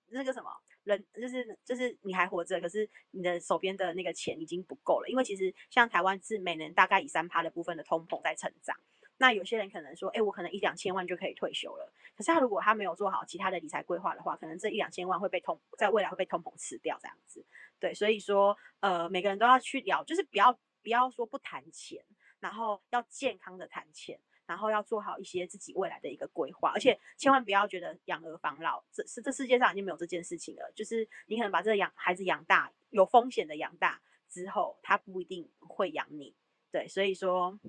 [0.09, 5.09] 那个什么人，就是就是你还活着，可是你的手边的那个钱已经不够了。
[5.09, 8.75] 因为其实像台湾是每年大概以三趴的部分的通膨在成长。
[9.17, 11.89] 那有些人可能说，哎，我可能一两千万就可以退休了。
[12.17, 17.45] 可是他如果他没有做好其他的理财规划的话，可能这一两千万会被通在未来会被通膨吃掉这样子。
[17.79, 20.51] 对，所以说呃，每个人都要去聊，就是不要
[20.83, 22.03] 不要说不谈钱，
[22.41, 24.19] 然后要健康的谈钱。
[24.45, 30.71] 然后要做好一些自己未来的一个规划，而且千万不要觉得养儿防老，这是这世界上已经没有这件事情了。
[30.75, 36.35] 就是你可能把这个养孩子养大，有风险的养大之后，他不一定会养你。
[36.71, 37.59] 对，所以说。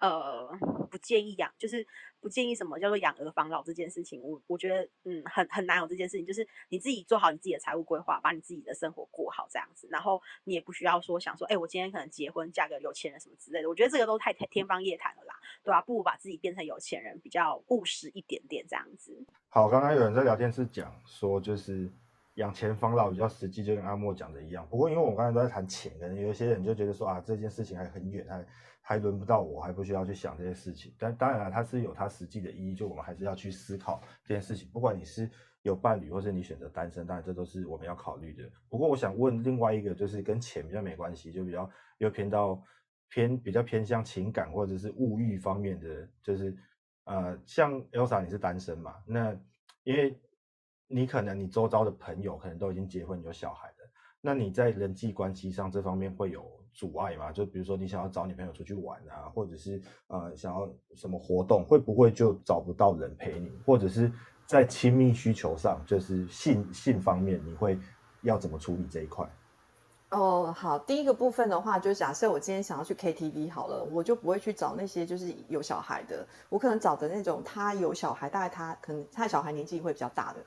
[0.00, 0.48] 呃，
[0.90, 1.86] 不建议养，就是
[2.20, 4.20] 不建议什么叫做养儿防老这件事情。
[4.22, 6.24] 我我觉得，嗯，很很难有这件事情。
[6.26, 13.68] 就是你自己做好你自己的财务规划，把你自己的生活过好这样子，然后你也不需要说想说，哎，我今天可能结婚嫁个有钱人什么之类的。
[13.68, 15.82] 我觉得这个都太天方夜谭了啦，对吧？
[15.82, 19.22] 不如把自己变成有钱人，比较务实一点点这样子。
[19.50, 21.92] 好，刚刚有人在聊天室讲说，就是
[22.36, 24.66] 养钱防老比较实际，就跟阿莫讲的一样。
[24.70, 28.42] 不过因为我刚才都在谈钱，可能有一些人就觉得说啊，这件事情还很远，还。
[28.80, 30.94] 还轮不到我，还不需要去想这些事情。
[30.98, 34.68] 但当然了，它是有它实际的意义，就我们还是要去思考这件事情。
[34.70, 35.30] 不管你是
[35.62, 38.50] 有伴侣，或是你选择单身，当然这都是我们要考虑的。
[38.68, 42.62] 不过我想问另外一个，就是跟钱比较没关系，就比较又偏到
[43.08, 46.56] 偏比较偏向情感或者是物欲方面的，就是
[47.04, 48.96] 呃，像 Elsa 你是单身嘛？
[49.06, 49.36] 那
[49.82, 50.18] 因为
[50.86, 53.69] 你可能你周遭的朋友可能都已经结婚有小孩，
[54.20, 56.44] 那你在人际关系上这方面会有？
[56.72, 63.50] 阻碍吗，就比如说你想要找女朋友出去玩啊，或者是呃想要什么活动，会不会就找不到人陪你？
[63.66, 64.10] 或者是
[64.46, 67.76] 在亲密需求上，就是性性方面，你会
[68.22, 69.28] 要怎么处理这一块？
[70.10, 80.40] 哦，好，第一个部分的话，就假设我今天想要去 KTV 好了，我就不会去找那些就是有小孩的，我可能找的那种他有小孩，大概他可能他小孩年纪会比较大的。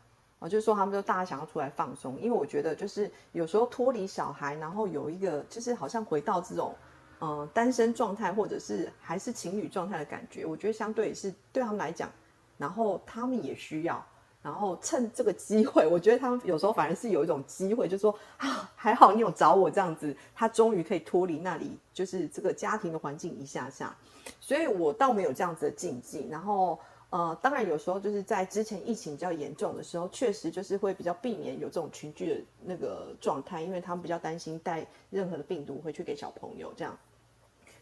[0.44, 6.76] 我就是说，他们就大家想要出来放松，因为我觉得就是有时候脱离小孩，然后有一个就是好像回到这种，
[7.20, 12.12] 呃，单身状态或者是还是情侣状态的感觉，我觉得相对是对他们来讲，
[12.58, 14.06] 然后他们也需要，
[14.42, 23.96] 然后趁这个机会，我觉得他们有时候反而是有一种机会，就说啊，还好你有找我这样子，他终于可以脱离那里，就是这个家庭的环境一下下，
[24.42, 26.78] 所以我倒没有这样子的禁忌，然后。
[27.14, 36.98] 呃，当然有时候就是在之前疫情比较严重的时候，确实就是会比较避免有这种群聚的那个状态，因为他们比较担心带任何的病毒回去给小朋友这样。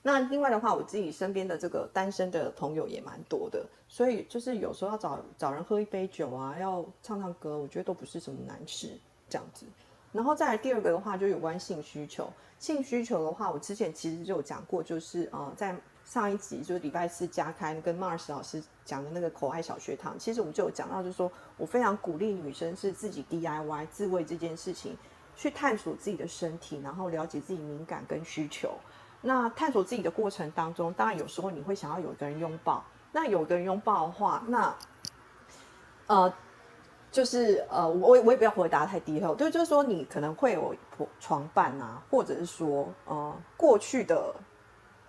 [0.02, 8.90] 那另外的话，我自己身边的这个单身的朋友也蛮多的，所以就是有时候要找找人喝一杯酒啊，要唱唱歌，我觉得都不是什么难事
[9.30, 9.66] 这样子。
[10.12, 12.30] 然后再来第二个的话，就有关性需求。
[12.60, 15.74] 性需求的话，我之前其实就有讲过，就是呃，在
[16.12, 24.98] 上一集就是礼拜四加开跟 Mars 老师讲的那个口爱小学堂，其实我们就有讲到，就是说我非常鼓励女生是自己 DIY 自慰这件事情，
[25.38, 28.74] 去探索自己的身体，然后了解自己敏感跟需求。
[29.22, 32.84] 那探索自己的过程当中，当然有时候你会想要有一个人拥抱。
[33.14, 34.76] 那有个人拥抱的话，那
[36.08, 36.34] 呃，
[37.10, 40.76] 就是呃，我我也不要回答太低后，对，就是说你可能会有
[41.22, 44.36] 床伴啊，或者是说呃过去的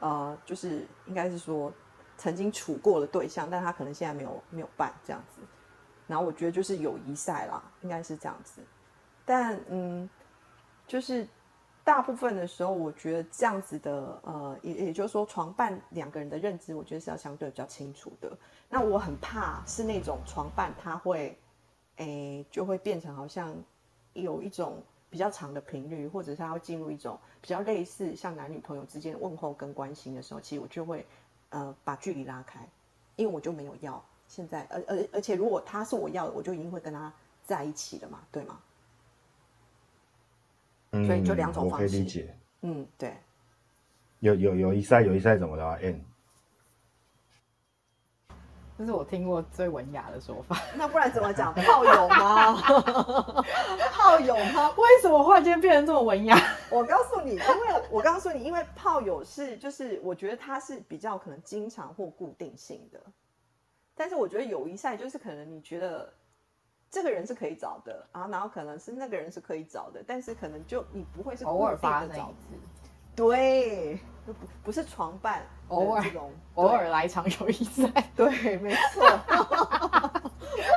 [0.02, 1.72] 呃，就是应该是说
[2.18, 5.40] 曾经处过的对象，但他可能现在没有没有办这样子。
[6.06, 8.60] 然后我觉得就是友谊赛啦，应该是这样子。
[9.24, 10.08] 但嗯，
[10.86, 11.26] 就是。
[11.84, 18.30] 大部分的时候，我觉得这样子的，呃，也也就是说，床伴两个人的认知，我觉得是要相对比较清楚的。
[18.68, 21.36] 那我很怕是那种床伴他会，
[21.96, 23.52] 诶，就会变成好像
[24.12, 24.80] 有一种
[25.12, 31.05] 比较长的频率，或者是他会进入一种比较类似像男女朋友之间的问候跟关心的时候，其实我就会，
[31.51, 32.66] 呃，把距离拉开，
[33.16, 37.12] 因为我就没有要现在，而而而且如果他是我要的，我就一定会跟他
[37.44, 38.59] 在一起的嘛，对吗？
[40.92, 42.35] 所以就两种方式，我可以理解。
[42.62, 43.14] 嗯，对。
[44.20, 46.03] 有有有一赛有一赛怎么了？N，
[48.82, 50.60] 这是我听过最文雅的说法。
[50.74, 51.54] 那不然怎么讲？
[51.54, 52.54] 炮友吗？
[53.92, 54.70] 炮友吗？
[54.76, 56.36] 为什么忽然间变成这么文雅？
[56.68, 63.00] 我告诉你，因为我告诉你，因为炮友是就是我觉得他是比较可能经常或固定性的，
[63.94, 66.12] 但是我觉得友谊赛就是可能你觉得。
[66.94, 72.54] 这个人是可以找的啊，然后可能是那个人是可以找的，但是可能就你不会是偶尔发的找次，
[73.16, 74.32] 对，不
[74.64, 76.04] 不是床伴，偶尔
[76.54, 79.02] 偶尔来场友谊赛，对，没错。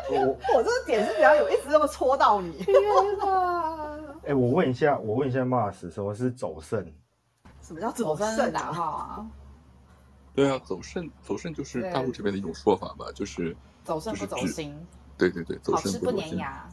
[0.10, 2.64] 我我这个点是比较有一直这么戳到你。
[2.64, 2.74] 天
[3.20, 4.00] 哪！
[4.28, 6.94] 哎，我问一下，我问一下，Mars，什么是走肾？
[7.62, 9.26] 什么叫走肾啊？
[10.34, 14.76] 对啊，走肾走肾就是大陆这边的一种说法吧，就是走肾不走心。
[15.18, 16.68] 对对对，走肾不粘牙。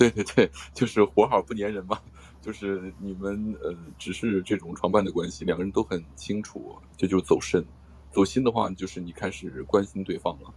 [0.00, 2.00] 对 对对，就是活好不粘人嘛。
[2.40, 7.62] 就是你们呃，只是这种床伴的关系，两个人都很清楚，这就是走深。
[8.10, 10.50] 走心的话，就是你开始关心对方了，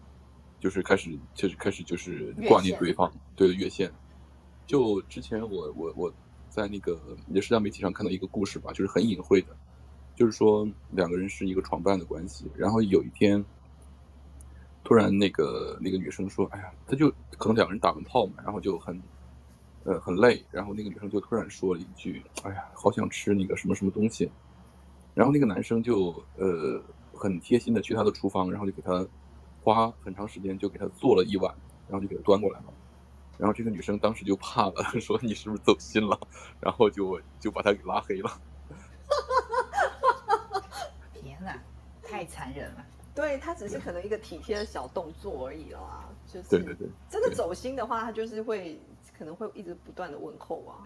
[0.62, 3.92] 就是开始就是开始就是挂念对方，对越线。
[4.66, 6.14] 就之前我我我
[6.48, 9.50] 在那个也是在媒体上看到一个故事吧，就是很隐晦的，
[10.16, 13.44] 就是说两个人是一个床伴的关系，然后有一天。
[14.86, 19.02] 突然，那个那个女生说：“哎呀，她就可能两个人打完炮嘛，然后就很，
[19.86, 20.44] 呃，很累。
[20.52, 24.32] 然后那个女生就突然说了一句：‘哎呀，好想吃那个什么什么东西。’
[25.14, 26.82] 然后那个男生就呃
[27.14, 29.06] 很贴心的去他的厨房，然后就给他
[29.62, 31.54] 花很长时间就给他做了一碗，
[31.88, 32.66] 然后就给他端过来了。
[33.38, 36.18] 然后这个女生当时就怕了， 说你是不是走心了？
[36.60, 38.32] 然后就就把他给拉黑了。
[41.14, 41.60] 天哪，
[42.02, 48.80] 太残忍了。”对他只是可能一个体贴的小动作而已啦，就是对对对，真的走心的话，他就是会
[49.24, 50.84] 可能会一直不断的问候啊。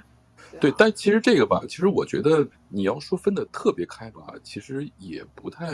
[0.62, 5.71] 对，但其实这个吧，其实我觉得你要说分的特别开吧，其实也不太，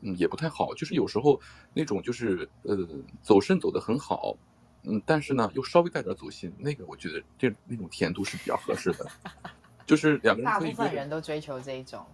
[0.00, 0.72] 嗯，也不太好。
[0.74, 1.40] 就是有时候
[1.74, 2.78] 那种就是呃
[3.20, 4.36] 走肾走的很好，
[4.84, 9.04] 嗯，但是呢又稍微带点走心，那个我觉得这那种甜度是比较合适的。
[9.84, 12.06] 就是两个人，大部分人都追求这一种。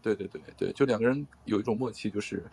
[0.00, 2.44] 对对对对，就两个人有一种默契，就是。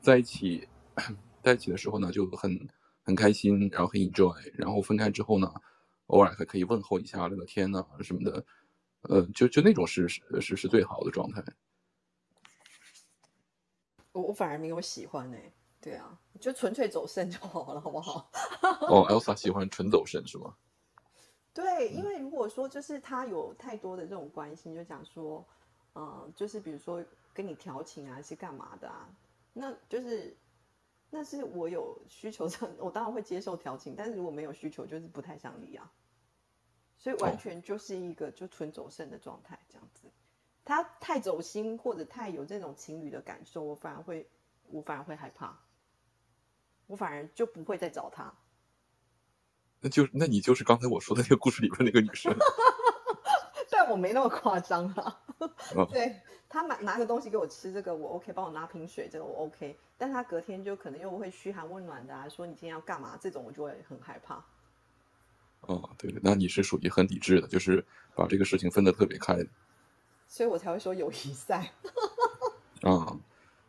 [0.00, 0.66] 在一起，
[1.44, 2.68] 在一起的时候呢，就很
[3.04, 5.48] 很开心，然后很 enjoy，然后分开之后呢，
[6.06, 8.44] 偶尔还可以问候一下，聊聊天呐什么的，
[9.02, 11.42] 呃，就就那种是是是最好的状态。
[14.12, 15.38] 我我反而没有喜欢呢，
[15.80, 18.30] 对啊，就纯粹走肾就好了，好不好？
[18.88, 20.54] 哦，Elsa 喜欢纯走肾是吗？
[21.54, 25.46] 对，因为如果说就是他有太多的这种关心，就讲说，
[25.94, 29.08] 嗯，就是比如说跟你调情啊，是干嘛的啊？
[29.54, 30.36] 那就是，
[31.14, 35.92] 那是我有需求上， 我当然会接受调情，但是如果没有需求，就是不太想理啊。
[36.96, 40.10] 所以完全就是一个就纯走肾的状态这样子。
[40.64, 44.26] 他太走心或者太有这种情侣的感受，我反而会，
[44.68, 45.54] 我反而会害怕，
[46.86, 48.32] 我反而就不会再找他。
[49.80, 52.34] 那就那你就是刚才我说的那个故事里边那个女生。
[53.70, 55.20] 但我没那么夸张啊。
[55.90, 56.20] 对。
[56.48, 63.18] 他买拿个东西给我吃，这个我 OK，帮我拿瓶水，这个我 OK，但他隔天就可能又会嘘寒问暖的啊，说你今天要干嘛？
[63.18, 64.44] 这种我就会很害怕。
[65.62, 67.82] 哦，对，那你是属于很理智的，就是
[68.14, 69.46] 把这个事情分得特别开的。
[70.28, 71.72] 所以我才会说友谊赛。
[72.82, 73.18] 啊，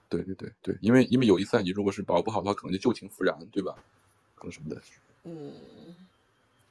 [0.09, 3.73] 对对对对，因为因为友谊赛，你如果是把握不好的话，可能就旧情复燃，对吧？
[4.35, 4.81] 可能什么的。
[5.23, 5.53] 嗯，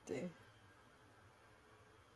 [0.04, 0.28] 对。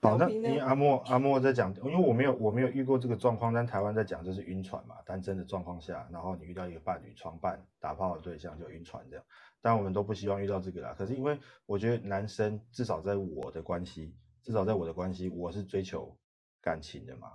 [0.07, 9.25] 好，那调皮呢因为阿莫阿莫在讲，因为我没有我没有遇过这个状况，但台湾在讲就是晕船嘛，单身的状况下，然后你遇到一个伴侣床伴打炮的对象就晕船这样，
[9.61, 10.95] 当然我们都不希望遇到这个啦。
[10.97, 16.17] 可是因为我觉得男生至少在我的关系，至少在我的关系，我是追求
[16.61, 17.33] 感情的嘛，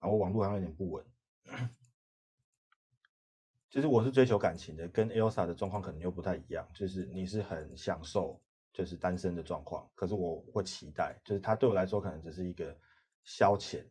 [0.00, 1.04] 然后网络好像有点不稳，
[3.68, 8.40] 就是我是追求感情的，跟 Elsa 的状况可能又不太一样，就是你是很享受
[8.74, 12.76] 就是单身的状况，可是我会期待，就是它对我来说可能只是一个
[13.22, 13.84] 消遣，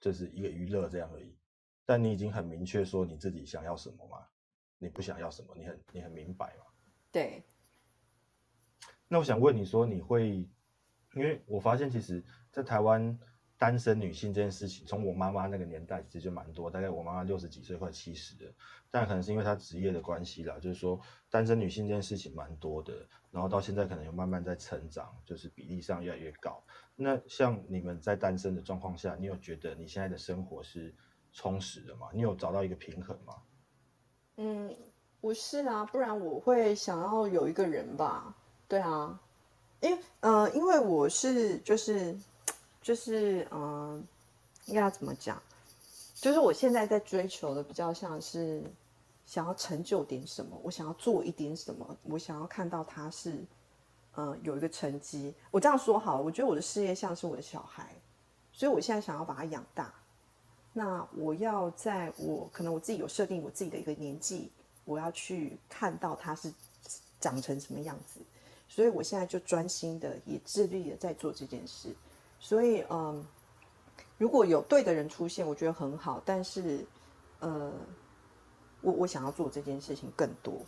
[0.00, 1.36] 就是一个娱乐这样而已。
[1.84, 4.24] 但你已经很明确说你自己想要什么吗，
[4.78, 6.64] 你不想要什么，你很你很明白吗。
[7.10, 7.44] 对，
[9.08, 10.48] 那我想问你说，你会，
[11.14, 13.18] 因为我发现其实，在台湾
[13.64, 18.52] 单身女性这件事情，从我妈妈那个年代其实就蛮多，大概我妈妈六十几岁，快七十了，
[18.90, 21.00] 但可能是因为她职业的关系啦，就是说
[21.30, 22.92] 单身女性这件事情蛮多的，
[23.30, 26.62] 然后到现在可能有慢慢在成长，就是比例上越来越高。
[26.94, 30.94] 那像你们在单身的状况下，你有觉得你现在的生活是
[31.32, 32.08] 充实的吗？
[32.12, 33.34] 你有找到一个平衡吗？
[34.36, 34.76] 嗯，
[35.22, 38.36] 不是啊，不然我会想要有一个人吧？
[38.68, 39.18] 对啊，
[39.80, 42.14] 因为呃，因为我是就是
[42.84, 44.06] 就是嗯、
[44.66, 45.42] 应该要怎么讲？
[46.14, 48.62] 就是我现在在追求的比较像是
[49.24, 53.42] 想要成就点什么，我想要做一点什么，我想要看到他是
[54.14, 55.34] 呃有一个成绩。
[55.50, 57.90] 我这样说好了，我觉得我的事业像是我的小孩，
[58.52, 59.90] 所以我现在想要把他养大。
[60.74, 64.50] 那我要在我可能我自己有设定我自己的一个年纪，
[64.84, 66.52] 我要去看到他是
[67.18, 68.20] 长成什么样子，
[68.68, 71.94] 所以我现在就专心的也致力的在做这件事。
[72.44, 73.24] 所以嗯，
[74.18, 76.84] 如果有对的人出现，我觉得很好，但是
[77.40, 77.72] 呃，
[78.82, 80.60] 我我想要做这件事情更多。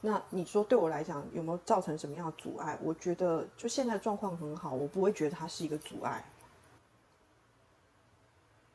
[0.00, 2.76] 那你说对我来讲有没有造成什么样的阻碍？
[2.82, 6.24] 我觉得就现在状况很好，我不会觉得它是一个阻碍。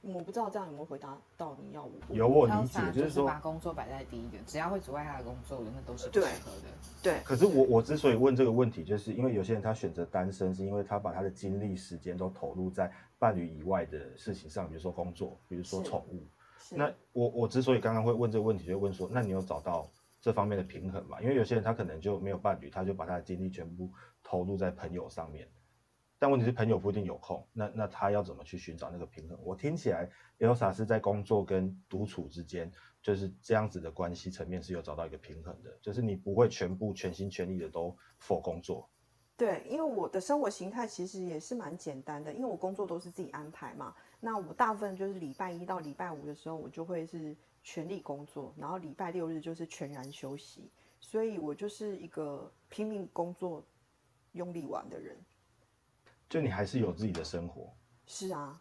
[0.02, 6.68] 我不知道这样有没有回答到你要我有我理解，就是说把工作摆在第一个，只要会阻碍他的工作的，那都是不对适合的。
[7.04, 16.24] 对可是我我之所以问这个问题，就是因为有些人他选择单身，是因为他把他的精力、时间都投入在伴侣以外的事情上，比如说工作，比如说宠物。
[16.60, 19.88] 是那我我之所以刚刚会问这个问题，就问说，那你有找到
[20.20, 21.22] 这方面的平衡吗？
[21.22, 23.88] 因为有些人他可能就没有伴侣，他就把他的精力全部
[24.24, 25.48] 投入在朋友上面。
[26.22, 29.36] 但问题是朋友不一定有空，那那他要怎么去寻找那个平衡？
[29.44, 30.08] 我听起来
[30.38, 38.88] Elsa 是在工作跟独处之间，就是这样子的关系层面是有找到一个平衡的，就是你不会全部全心全意的都 for 工作。
[39.36, 43.96] 对，因为我的生活形态其实也是蛮简单的，因为我工作都是自己安排嘛。
[44.20, 50.70] 那我大部分就是礼拜一到礼拜五的时候，我就会是全力工作，然后礼拜六日就是全然休息，
[51.00, 53.66] 所以我就是一个拼命工作、
[54.34, 55.18] 用力玩的人。
[56.32, 57.70] 就你还是有自己的生活，
[58.08, 58.58] 是啊，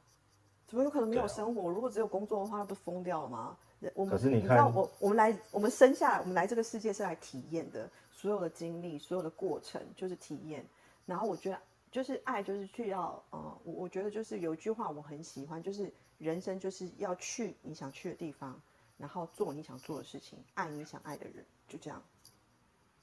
[0.66, 1.70] 怎么有可能没有生活？
[1.70, 3.56] 如果只有工作的话，那不是疯掉了吗？
[3.94, 10.66] 我们可是你看我我们来我们生下来，我们来这个世界是来体验的，所有的经历，所有的过程就是体验。
[11.06, 11.60] 然后我觉得
[11.92, 18.60] 就是爱，就是去要呃，我我觉得就是有一句话我很喜欢，就是人生就是要去你想去的地方，
[18.98, 22.02] 然后做你想做的事情，爱你想爱的人，就这样。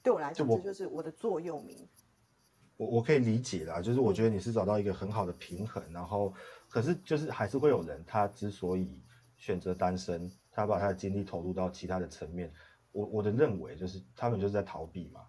[0.02, 1.74] 对我来讲，这就是我的座右铭。
[2.78, 6.32] 我我可以理解啦，就是我觉得你是找到一个很好的平衡，然后
[6.70, 9.02] 可是就是还是会有人他之所以
[9.36, 12.50] 选择单身，他把他的精力投入到其他的层面，
[12.92, 15.20] 我我的认为就是他们就是在逃避嘛。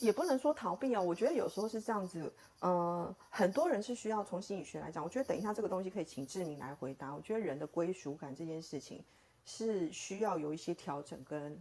[0.00, 7.14] 也不能说逃避哦，我觉得有时候是这样子，呃，很多人是需要从心理学来讲，我觉得等一下这个东西可以请志明来回答。
[7.14, 9.04] 我觉得人的归属感这件事情
[9.44, 11.56] 是需要有一些调整跟，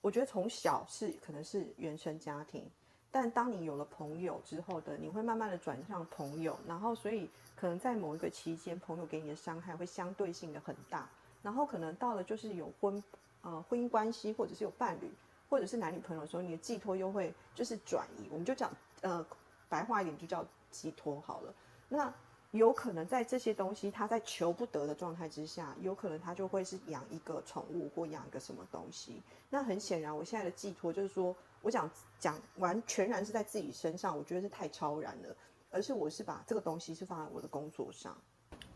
[0.00, 2.70] 我觉得从小是可能是原生家庭，
[3.14, 11.08] 但当你有了朋友之后的，你会慢慢的转向朋友，然后所以可能在某一个期间，朋友给你的伤害会相对性的很大，
[11.44, 13.00] 然后可能到了就是有婚
[13.42, 15.08] 呃婚姻关系或者是有伴侣。
[15.50, 19.24] 或者是男女朋友的时候，你的寄托又会就是转移，我们就讲呃
[19.68, 21.54] 白话一点就叫寄托好了。
[21.88, 22.12] 那
[22.50, 29.22] 有可能在这些东西他在求不得的状态之下，有可能他就会是养一个宠物或养一个什么东西。
[29.50, 31.90] 那很显然，我现在的寄托就是说，我讲
[32.20, 35.34] 讲完全然是在自己身上，我觉得是太超然了，
[35.70, 38.14] 而是我是把这个东西是放在我的工作上。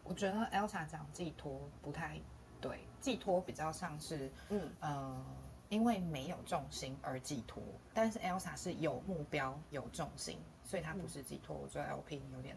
[0.02, 2.18] 我觉得 Elsa 讲寄托不太
[2.62, 5.22] 对，寄托比较像是，嗯呃，
[5.68, 7.62] 因为没有重心而寄托，
[7.92, 11.54] 但是 Elsa 是有目标、有重心，所以她不是寄托。
[11.54, 12.56] 我觉得 LP 有点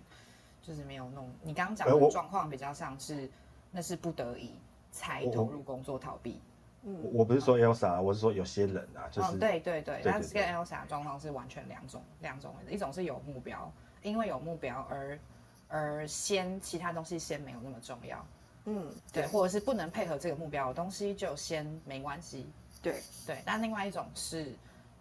[0.62, 1.30] 就是没有弄。
[1.44, 3.30] 你刚刚讲的状况比较像是，
[3.70, 4.54] 那是不得已
[4.92, 6.42] 才投入工作逃避。
[6.84, 13.72] 嗯，我不是说 Elsa，我是说有些人啊，就是、哦，对对对，对但是跟 Elsa 状况是完全两种两种的，一种是有目标，
[14.02, 15.20] 因为有目标而
[15.68, 18.26] 而先其他东西先没有那么重要，
[18.66, 22.50] 嗯，对，或者是不能配合这个目标的东西就先没关系，
[22.82, 22.96] 对，
[23.28, 23.38] 对。
[23.46, 24.54] 那另外一种是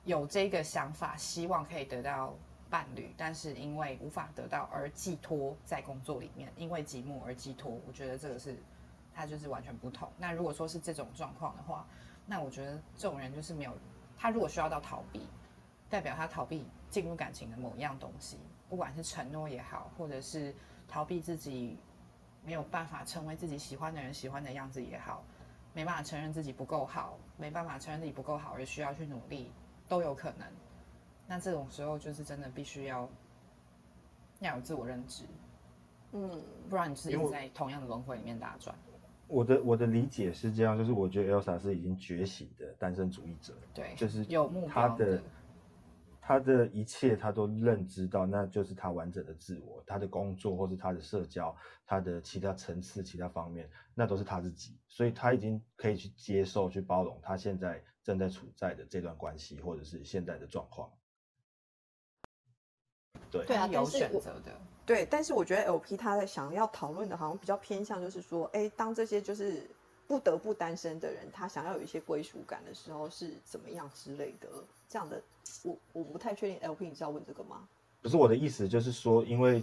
[0.04, 2.34] 有这个想法，希望可以得到
[2.68, 8.56] 伴侣，但是因为无法得到而寄托在工作里面，因为寂寞而寄托，我觉得这个是
[9.20, 10.10] 它就是完全不同。
[10.16, 11.86] 那如果说是这种状况的话，
[12.24, 13.76] 那我觉得这种人就是没有，
[14.16, 15.28] 他如果需要到逃避，
[15.90, 18.38] 代表他逃避进入感情的某一样东西，
[18.70, 20.54] 不管是承诺也好，或者是
[20.88, 21.76] 逃避自己
[22.46, 25.22] 没有办法成为自己喜欢的人喜欢的样子也好，
[25.74, 29.52] 没办法承认自己不够好，没办法承认自己不够好而需要去努力，
[29.86, 30.48] 都有可能。
[31.26, 33.06] 那这种时候就是真的必须要
[34.38, 35.24] 要有自我认知，
[36.12, 38.74] 嗯不然你是一因为我直在同样的轮回里面打转。
[39.30, 45.22] 我的我的理解是这样，就是我觉得 Elsa 是已经觉醒的单身主义者，对，就是有目他标的的。
[46.22, 60.88] 他的一切他都认知到，那就是他完整的自我，他的工作或是他的社交，他的其他层次、其他方面，那都是他自己，所以他已经可以去接受、去包容他现在正在处在的这段关系，或者是现在的状况。
[63.28, 63.44] 对。
[63.46, 64.52] 对啊他有选择的，
[64.86, 69.68] 对，但是我觉得 LP 他在想要讨论的，好像比较偏向就是说，哎，当这些就是
[70.08, 74.48] 不得不单身的人，他想要有一些归属感的时候是怎么样之类的，
[74.88, 75.22] 这样的，
[75.62, 77.68] 我我不太确定 LP 你是要问这个吗？
[78.02, 79.62] 不是我的意思，就是说，因为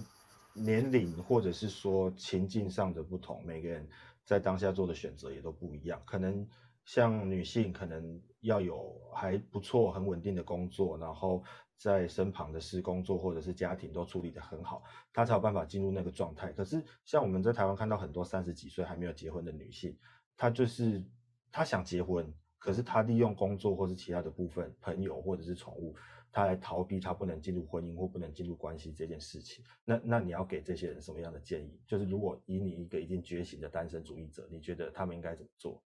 [0.54, 3.86] 年龄或者是说情境上的不同，每个人
[4.24, 6.02] 在当下做的选择也都不一样。
[6.06, 6.48] 可能
[6.86, 11.44] 像女性，可能要有还不错、很稳定的工作，然后
[11.78, 16.52] 在身旁的事工作或者是家庭都处理得很好，他才有办法进入那个状态。
[16.52, 19.96] 可是像我们在台湾看到很多三十几岁还没有结婚的女性，
[20.36, 21.04] 她就是
[21.52, 25.96] 她想结婚，可是她利用工作或是其他的部分，朋友或者是宠物，
[26.32, 29.64] 她来逃避她不能进入婚姻或不能进入关系这件事情。
[29.86, 31.80] 那那你要给这些人什么样的建议？
[31.86, 35.82] 就是如果以你一个已经觉醒的单身主义者，你觉得他们应该怎么做？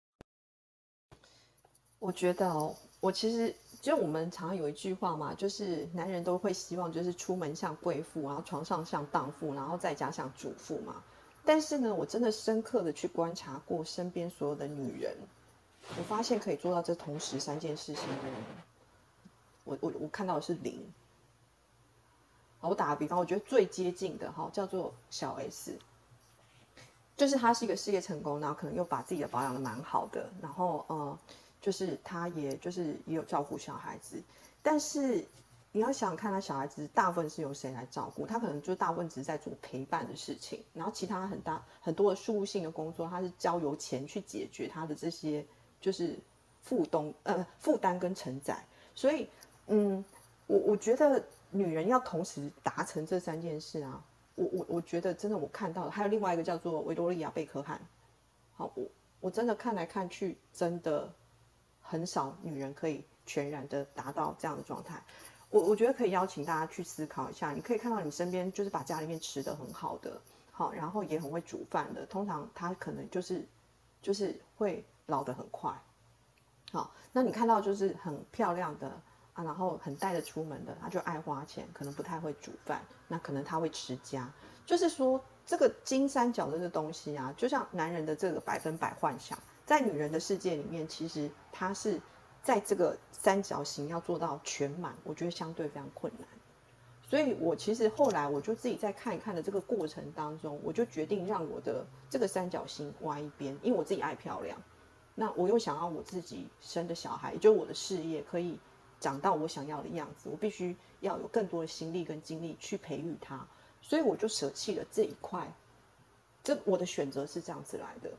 [1.99, 11.03] 我觉得哦，我其实就我们常常有一句话嘛，就是男人都会希望就是出门像贵妇，然后床上像荡妇，然后在家像主妇嘛。
[11.45, 15.15] 但是呢，我真的深刻的去观察过身边所有的女人，
[15.99, 18.35] 我发现可以做到这同时三件事情的人，
[19.65, 20.81] 我我我看到的是零。
[22.59, 25.79] 好，我打个比方，我觉得最接近的哈叫做小 S，
[27.17, 31.19] 就是她是一个事业成功，然后可能又把自己的保养的蛮好的，然后呃。
[31.67, 34.23] 就是他，也就是也有照顾小孩子，
[34.63, 35.27] 但是
[35.73, 45.45] 你要想看他小孩子大部分是由谁来照顾，他可能就大部分只是在做陪伴的事情，然后其他很大很多的事务性的工作，他是交由钱去解决他的这些
[45.81, 46.17] 就是
[46.63, 48.65] 负东呃负担跟承载，
[48.95, 49.29] 所以
[49.67, 50.05] 嗯，
[50.47, 54.05] 我我觉得女人要同时达成这三件事啊，
[54.37, 57.81] 我我我觉得真的我看到了，还有另外一个叫做维多利亚贝克汉，
[58.55, 58.85] 好，我
[59.19, 61.13] 我真的看来看去真的。
[61.89, 65.03] 很少女人可以全然的达到这样的状态，
[65.51, 67.53] 我我觉得可以邀请大家去思考一下。
[67.53, 70.21] 你可以看到你身边就是把家里面吃的很好的，
[70.53, 73.47] 好，然后也很会煮饭的，通常他可能就是
[74.03, 75.73] 就是会老得很快。
[76.73, 78.89] 好，那你看到就是很漂亮的
[79.35, 84.29] 啊，然后很带得出门的，他就爱花钱，可能不太会煮饭，那可能他会持家。
[84.65, 89.39] 就是说这个金三角的这东西啊，就像男人的这个百分百幻想。
[89.67, 92.01] 在女人的世界里面，其实她是
[92.43, 96.27] 在这个三角形要做到全满，我觉得相对非常困难。
[97.09, 104.61] 所以我其实后来我就自己在看一看的这个过程当中，我就决定让我的这个三角形歪一边，因为我自己爱漂亮，
[105.15, 108.59] 那我又想要我自己生的小孩，也就是我的事业可以
[108.99, 113.47] 长到我想要的样子，我必须要有更多的心力跟精力去培育它，
[113.81, 115.53] 所以我就舍弃了这一块。
[116.43, 118.11] 这我的选择是这样子来的。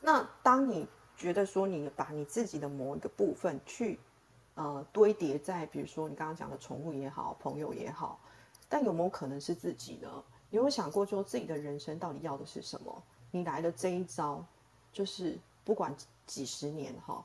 [0.00, 4.00] 那当你觉得说你把你自己的某一个部分去，
[4.54, 8.18] 呃，堆叠在比如说你刚刚讲的宠物也好，朋友也好，
[8.68, 10.24] 但有没有可能是自己呢？
[10.48, 13.02] 你有想过说自己的人生到底要的是什么？
[13.30, 14.44] 你来的这一招，
[14.92, 15.94] 就是不管
[16.26, 17.24] 几十年哈，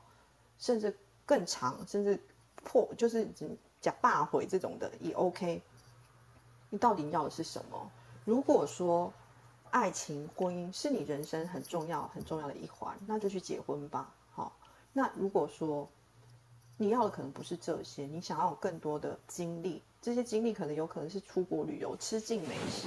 [0.58, 2.20] 甚至更长，甚至
[2.62, 3.26] 破就是
[3.80, 5.62] 假霸回这种的也 OK。
[6.68, 7.90] 你到底要的是什么？
[8.24, 9.12] 如果说
[9.70, 14.14] 爱情、婚姻是你人生很重要、很重要的一环，那就去结婚吧。
[14.32, 14.56] 好，
[14.92, 15.88] 那如果说
[16.76, 22.86] 你要的可能不是这些，你想要有更多的经历，这些经历可能有可能是出国旅游、吃尽美食，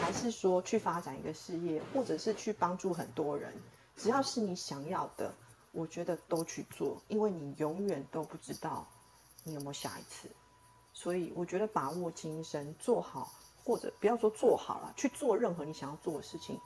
[0.00, 3.52] 还是说去发展一个事业，或者是去帮助很多人，
[3.96, 5.32] 只要是你想要的，
[5.72, 8.86] 我觉得都去做，因为你永远都不知道
[9.44, 10.28] 你有没有下一次。
[10.94, 13.32] 所以我觉得把握今生，做好
[13.64, 16.58] 或者不要说做好了，去做任何你想要做的事情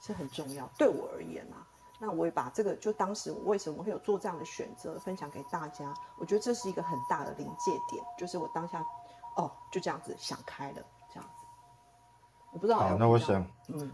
[0.00, 0.68] 是很重要。
[0.76, 1.66] 对我而言啊，
[1.98, 5.94] 那我也把这个就当时我为什么会有做这样的选择分享给大家。
[6.18, 8.84] 我觉得这是一个很大的临界点，就是我当下
[9.36, 11.46] 哦就这样子想开了，这样子。
[12.52, 12.78] 我不知道。
[12.78, 13.90] 好，那我想，嗯，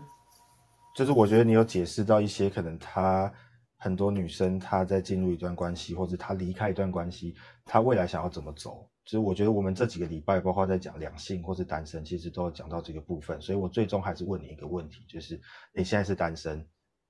[0.95, 3.33] 就是我觉得你有解释到一些可能他
[3.79, 8.89] 很多女生她在进入一段关系或者她离开一段关系，她未来想要怎么走。
[9.05, 13.41] 就是我觉得我们这几个礼拜，包括在讲两性或是单身，其实都有讲到这个部分。
[13.41, 15.41] 所以我最终还是问你一个问题，就是
[15.73, 16.65] 你现在是单身，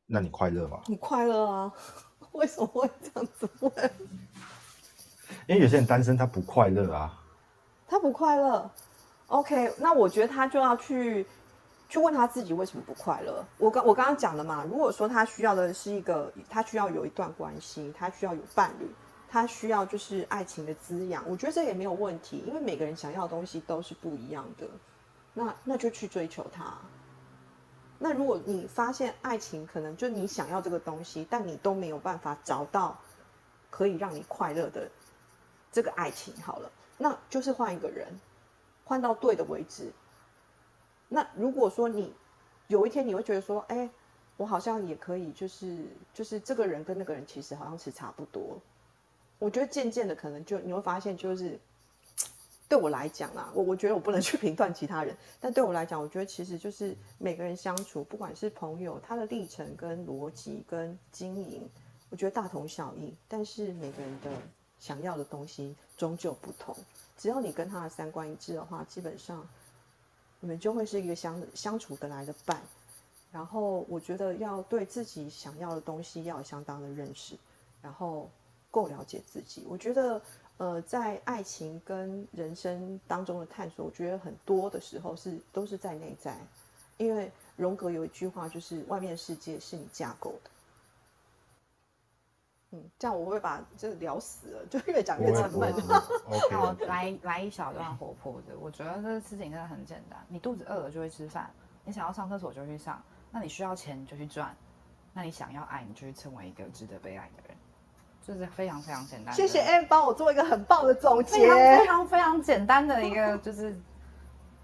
[0.07, 0.81] 那你快乐吗？
[0.87, 1.73] 你快乐啊？
[2.33, 3.73] 为什么会这样子问？
[5.47, 7.19] 因为有些人单身他不快乐啊。
[7.87, 8.71] 他不快乐
[9.27, 9.75] ，OK？
[9.77, 11.27] 那我觉得他就要去
[11.91, 13.45] 去问他自己为什么不快乐。
[13.59, 18.87] 我刚我刚刚讲了嘛，如果说他需要的是一个，他需要有一段关系，他需要有伴侣。
[19.33, 24.69] 他需要就是爱情的滋养，我觉得这也没有问题，因为每个人想要的东西都是不一样的，
[25.33, 26.77] 那那就去追求他。
[27.99, 33.01] 那如果你发现爱情可能就你想要这个东西，但你都没有办法找到
[33.71, 34.87] 可以让你快乐的
[35.73, 38.21] 这个爱情，好了，那就是换一个人，
[38.85, 39.91] 换到对的位置。
[41.09, 42.13] 那如果说你
[42.67, 43.89] 有一天你会觉得说，哎，
[44.37, 48.61] 我好像也可以，就是就是这个人跟那个人其实好像是差不多。
[49.43, 51.59] 我觉得渐渐的，可能就你会发现，就是
[52.69, 61.69] 对我来讲啊，我我觉得我不能 去评断其他人，但对我来讲，我觉得其实就是每个人相处，不管是朋友，他的历程跟逻辑跟经营，
[62.09, 63.13] 我觉得大同小异。
[63.27, 64.31] 但是每个人的
[64.79, 66.73] 想要的东西终究不同。
[67.19, 69.45] 只要你跟他的三观一致的话，基本上
[70.39, 72.63] 你们就会是一个相相处得来的伴。
[73.33, 77.35] 然后我觉得要对自己想要的东西要有相当的认识，
[77.83, 78.31] 然后。
[78.73, 80.21] 够了解自己，我觉得，
[80.57, 86.37] 呃，在爱情跟人生当中的探索，我觉得很多的时候是都是在内在，
[86.97, 90.51] 因为荣格有一句话，就是外面世界是你架构的。
[92.71, 95.71] 嗯，这样我会把这聊死了，就越讲越沉闷。
[96.51, 101.53] 好，来来一小段活泼的，我觉得这个事情真的很简单，你肚子饿了就会吃饭，
[101.85, 104.57] 你想要上厕所就去上，那你需要钱你就去赚，
[105.13, 107.57] 那你想要爱你就去成为一个值得被爱的人。
[108.27, 109.35] 就是非常非常简单。
[109.35, 111.49] 谢谢 M 帮我做一个很棒的总结。
[111.49, 113.77] 非常非常简单的一个，就是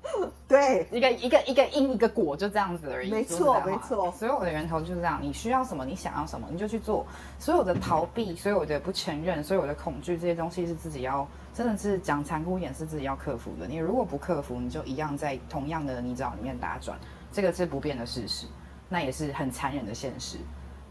[0.47, 3.11] 对一个一个一个因一个果就这样子而已。
[3.11, 5.19] 没错没错，所有的源头就是这样。
[5.21, 7.05] 你需要什么，你想要什么，你就去做。
[7.39, 13.67] 所有的逃避，所有的不承认，所有的恐惧，这些东西是自己要真的是讲残酷一点，是自己要克服的。
[13.67, 16.97] 你如果不克服，你就一样在同样的泥沼里面打转，
[17.33, 18.47] 这个是不变的事实，
[18.89, 20.39] 那也是很残忍的现实。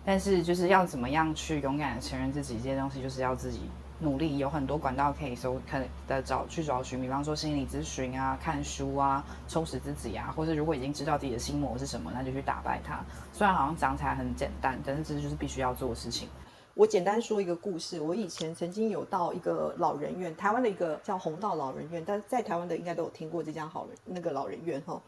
[0.10, 3.60] 但是就是要怎么样去勇敢的承认自己这些东西，就是要自己
[4.00, 4.38] 努力。
[4.38, 5.78] 有很多管道可以搜，可
[6.08, 13.04] 的找去找寻，比方说心理咨询啊、看书啊、充实自己啊，或者如果已经知道自己的心魔是什么，那就去打败它。
[13.34, 16.30] 虽然好像讲起来很简单，但是这就是必须要做的事情。
[16.74, 25.02] 我简单说一个故事，我以前曾经有到一个老人院，台湾的一个叫红道老人院，但是在台湾的应该都有听过这家好人那个老人院哈。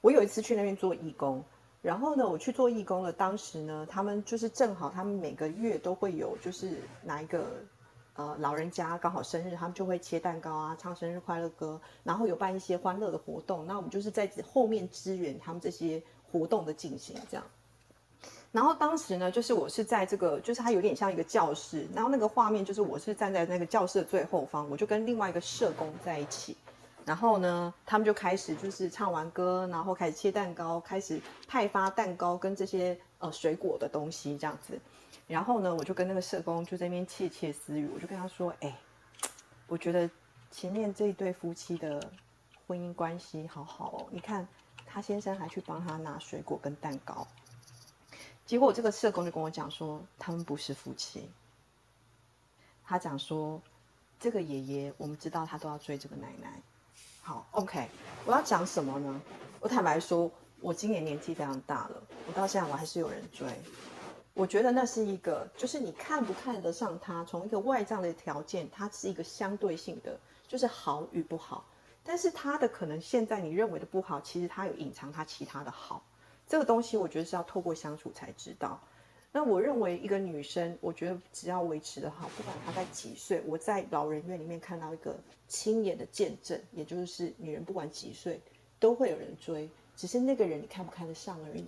[0.00, 1.44] 我有一次去那边做义工。
[1.80, 3.12] 然后呢，我去做义工了。
[3.12, 7.46] 当时呢，他们就是正好，他们每个月都会有，就是哪一个
[8.14, 13.64] 呃老人家刚好生日，他们就会切蛋糕啊，唱生日快乐歌，然后有办一些欢乐的活动。
[13.66, 16.02] 那我们就是在后面支援他们这些
[16.32, 17.46] 活动的进行，这样。
[18.50, 26.56] 然后当时呢，就是我是在这个，就是它有点像一个教室，然后那个画面就是我是站在那个教室的最后方，我就跟另外一个社工在一起。
[27.08, 34.78] 然后呢，他们就开始就是唱完歌，然后开始切蛋糕，开始派发蛋糕跟这些呃水果的东西这样子。
[35.26, 38.78] 然后呢，我就跟那个社工就在那边窃窃私语，我就跟他说：“哎，
[39.68, 40.10] 我觉得
[40.50, 41.98] 前面这一对夫妻的
[42.66, 44.46] 婚姻关系好好哦，你看
[44.84, 47.26] 他先生还去帮他拿水果跟蛋糕。”
[48.44, 51.30] 结果这个社工就跟我讲说：“他们不是夫妻。”
[52.84, 53.62] 他讲说
[54.20, 56.60] ：“这个爷爷，我们知道他都要追这个奶奶。”
[57.28, 57.86] 好，OK，
[58.24, 59.20] 我要讲什么呢？
[59.60, 60.30] 我坦白说，
[60.62, 63.46] 我今年年纪非常大了，我到现在我还是有人追。
[64.32, 71.66] 我觉得那是一个，就是你看不看得上他，从一个外在的条件，它是一个相对性的，就是好与不好。
[72.02, 76.02] 但是他的可能现在你认为的不好，其实他有隐藏他其他的好。
[76.46, 78.80] 这个东西我觉得是要透过相处才知道。
[79.30, 85.14] 那我认为一个女生，我觉得只要维持的好，不管她在几岁，我在老人院里面看到一个
[85.46, 88.40] 亲眼的见证，也就是女人不管几岁
[88.80, 91.64] 都会有人追，只是那个人你看不看得上而已。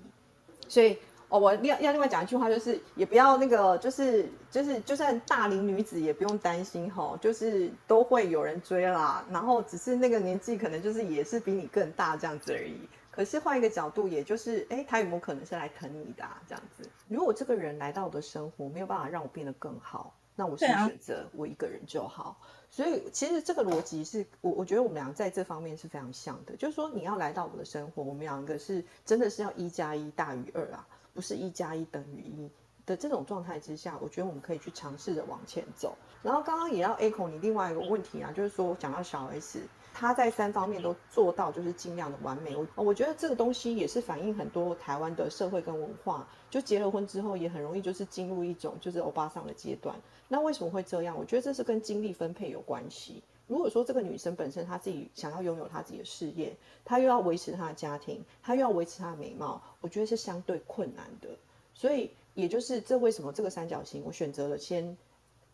[0.68, 0.96] 所以
[1.28, 9.24] 哦，我要要另外讲一句话，就是也不要那个，就是就是就算大龄女子也不用担心哈，就是都会有人追啦。
[9.30, 12.74] 然后只是那个年纪可能就是也是比你更大这样子而已。
[13.10, 16.88] 可是换一个角度，也就是哎，他有没有可能是来疼你的这样子？
[17.08, 22.40] 如果这个人来到我的生活，没有办法让我变得更好，那我是选择我一个人就好。
[22.70, 32.48] 所以其实这个逻辑是我我觉得我们俩在这方面是非常像的，就是说你要来到我的生活，我们两个是真的是要一加一大于二啊，不是一加一等于一
[32.86, 35.96] 的这种状态之下，我觉得我们可以去尝试着往前走。
[36.22, 39.60] 然后刚刚也要 echo 你另外一个问题啊，就是说讲到小 S。
[39.92, 42.56] 他在三方面都做到，就是尽量的完美。
[42.56, 46.26] 我我觉得这个东西也是反映很多台湾的社会跟文化。
[46.50, 49.94] 就结了婚之后，也很容易就是进入一种就是欧巴桑的阶段。
[50.26, 51.16] 那为什么会这样？
[51.16, 53.22] 我觉得这是跟精力分配有关系。
[53.46, 61.28] 如果说这个女生本身她自己想要拥有她自己的事业，她又要维持她的家庭，她又要维持她的美貌，我觉得是相对困难的。
[61.74, 64.96] 所以也就是这为什么这个三角形，我选择了先。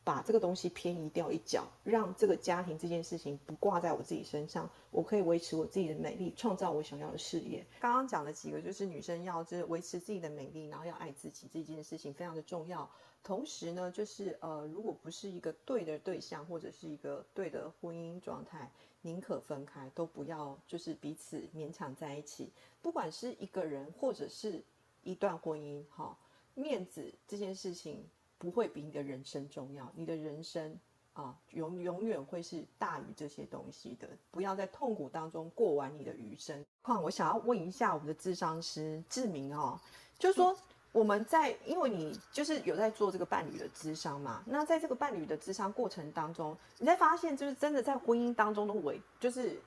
[0.07, 7.67] 把这个东西偏移掉一角，让这个家庭这件事情不挂在我自己身上，我可以维持我自己的美丽，创造我想要的事业。
[7.81, 12.89] 刚刚讲的几个就是女生要就是维持自己的美丽，然后要爱自己这件事情非常的重要。
[13.25, 18.71] 同时呢，就是呃，如果不是一个对的对象或者是一个对的婚姻状态，
[19.03, 22.53] 宁可分开，都不要就是彼此勉强在一起。
[22.81, 24.63] 不管是一个人或者是
[25.03, 26.17] 一段婚姻，哈，
[26.55, 28.09] 面子这件事情。
[28.39, 30.79] 不会比你的人生重要，你的人生
[31.15, 34.07] 啊，永永远会是大于这些东西的。
[34.31, 36.65] 不要在痛苦当中过完你的余生。
[36.83, 39.81] 况，我想要问一下我们的智商师志明哦，
[40.19, 40.55] 就是说
[40.93, 49.59] 我们在，因为你就是有在做这个伴侣的智商嘛，那在这个伴侣的智商过程当中，你在发现就是真的在婚姻当中的违，就是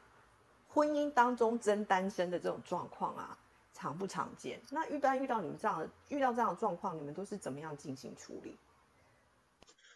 [0.68, 3.36] 婚姻当中真单身的这种状况啊。
[3.80, 4.62] 常不常见？
[4.72, 8.58] 那一般遇到你们这样的遇到这样的状况，你们都是怎么样进行处理？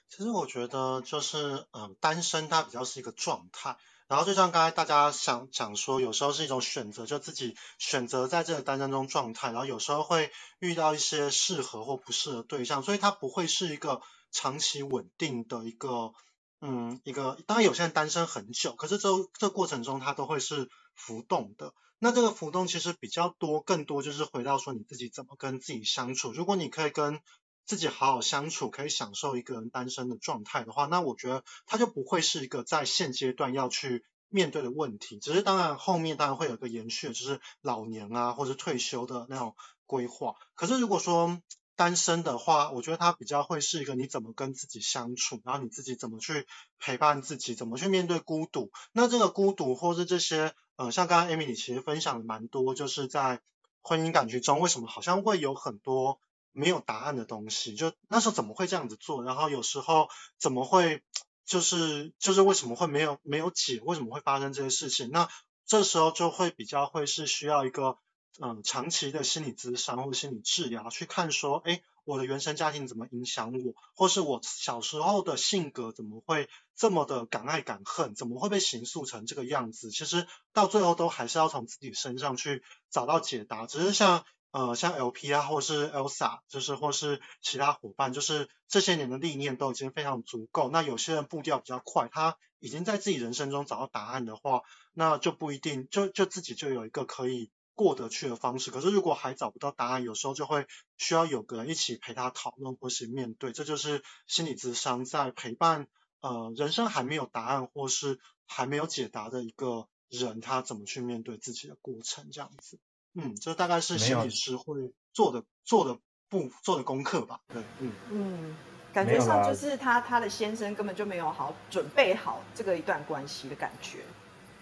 [0.07, 3.77] 其实我觉得就是，嗯，单身它比较是一个状态，
[4.07, 16.13] 然后就像刚才大家想讲说，有时候是一种选择，就自己选择在这个单身中状态，然后有时候会遇到一些适合或不适合对象，所以它不会是一个长期稳定的一个，
[16.61, 17.37] 嗯，一个。
[17.47, 21.73] 当然有些人单身很久，可是这这过程中它都会是浮动的。
[22.03, 26.33] 那这个浮动其实比较多，更多就是回到说你自己怎么跟自己相处。
[26.33, 27.21] 如果你可以跟
[27.65, 35.17] 自己好好相处，可以享受一个人单身的状态的话，那我觉得它就不会是一个在现阶段要去面对的问题。
[35.17, 40.35] 只是当然后面当然会有个延续，就是老年啊或者退休的那种规划。
[40.55, 41.39] 可是如果说
[41.77, 46.45] 单身的话，我觉得它比较会是一个你怎么跟自己相处，然后你自己怎么去
[46.79, 48.71] 陪伴自己，怎么去面对孤独。
[48.91, 50.53] 那这个孤独或是这些。
[50.75, 53.41] 呃，像刚刚 Amy 你其实分享的蛮多，就是在
[53.81, 56.19] 婚姻感情中，为什么好像会有很多
[56.51, 57.75] 没有答案的东西？
[57.75, 59.23] 就那时候怎么会这样子做？
[59.23, 60.09] 然后有时候
[60.39, 61.03] 怎么会
[61.45, 63.79] 就是就是为什么会没有没有解？
[63.83, 65.09] 为什么会发生这些事情？
[65.11, 65.29] 那
[65.65, 67.97] 这时候就会比较会是需要一个
[68.41, 71.81] 嗯长期的心理咨商或者心理治疗去看说，哎。
[72.05, 79.89] 我的原生家庭怎么影响我，或是我小时候的性格怎么会这么的敢爱敢恨，怎么会被形塑成这个样子？
[79.89, 83.67] 其实到最后都还是要从自己身上去找到解答。
[83.67, 90.69] 只是像呃像 LP 啊，或是 Elsa，就是或是其他伙伴，就是这些年的历练都已经非常足够。
[90.69, 97.49] 那有些人步调比较快，他已经在自己人生中找到答案的话，那就不一定就就自己就有一个可以。
[97.75, 100.67] 过得去的方式，可是如果还找不到答案，有时候就会
[100.97, 105.87] 需要有个人一起陪他讨论或是面对，这就是心理智商在陪伴
[106.21, 112.79] 呃人生还没有答案或是还没有解答的一个人，他怎么去面对自己的过程这样子。
[113.15, 115.99] 嗯，这大概是心理师会做的做的
[116.29, 117.41] 不做的功课吧。
[117.47, 118.55] 对，嗯嗯，
[118.93, 124.03] 感觉上就是他他的先生根本就没有好准备好这个一段关系的感觉。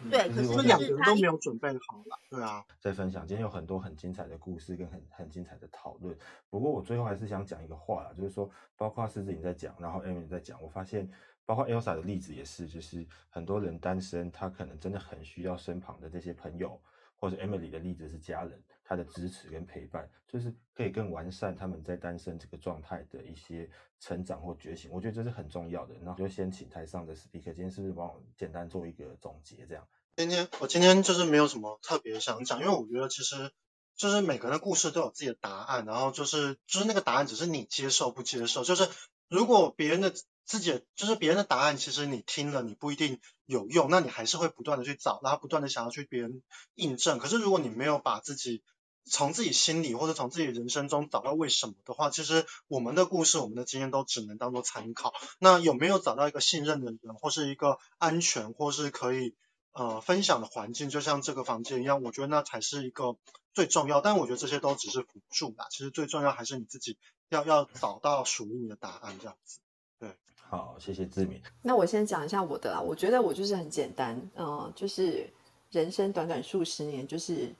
[0.09, 2.65] 对，可是两个人都没有准备好了，对啊。
[2.79, 6.15] 在分享，今天有很多很精彩的故事跟很很精彩的讨论。
[6.49, 11.09] 不过我最后还是想讲一个话啦，就是说，包括狮子你在讲，然后 Amy 在讲，我发现，
[11.45, 16.79] 包括 Elsa 的例子也是，就是很多人单身，他可能真的很需要身旁的这些朋友，
[17.15, 18.61] 或者 Emily 的例子是家人。
[18.91, 23.69] 他的支持跟陪伴，就是可以更完善他们在单身这个状态的一些
[24.01, 25.95] 成长或觉醒，我觉得这是很重要的。
[26.03, 29.65] 然后就先请台上的 speaker，今天是不是帮我简单做一个总结？
[29.65, 29.87] 这样，
[30.17, 33.53] 今天我今天就是没有什么特别想讲，因为我觉得其实
[33.95, 38.89] 就是每个人的故事都有自己的答案，然后就是就是那个答案只是你接受不接受，就是
[39.29, 40.13] 如果别人的
[40.43, 46.43] 自己的就是别人的答案，其实你听了你不一定有用，那你还是会不断的去找，然后不断的想要去别人
[46.75, 47.19] 印证。
[47.19, 48.61] 可是如果你没有把自己
[49.03, 55.13] 从自己心里或者从自己人生中找到为什么的话，其实我们的故事、我们的经验都只能当做参考。
[55.39, 59.35] 那有没有找到一个信任的人，或是一个安全，或是可以
[59.73, 63.15] 呃分享的环境，就像这个房间一样，我觉得那才是一个
[63.53, 64.01] 最重要。
[64.01, 66.97] 但我觉得这些都只是辅助吧，其实最重要还是你自己
[67.29, 69.59] 要要找到属于你的答案，这样子。
[69.99, 70.15] 对，
[70.49, 71.41] 好，谢谢志明。
[71.63, 75.29] 那我先讲一下我的啦，我觉得我就是很简单，嗯、就是
[75.71, 77.53] 人生短短数十年，就是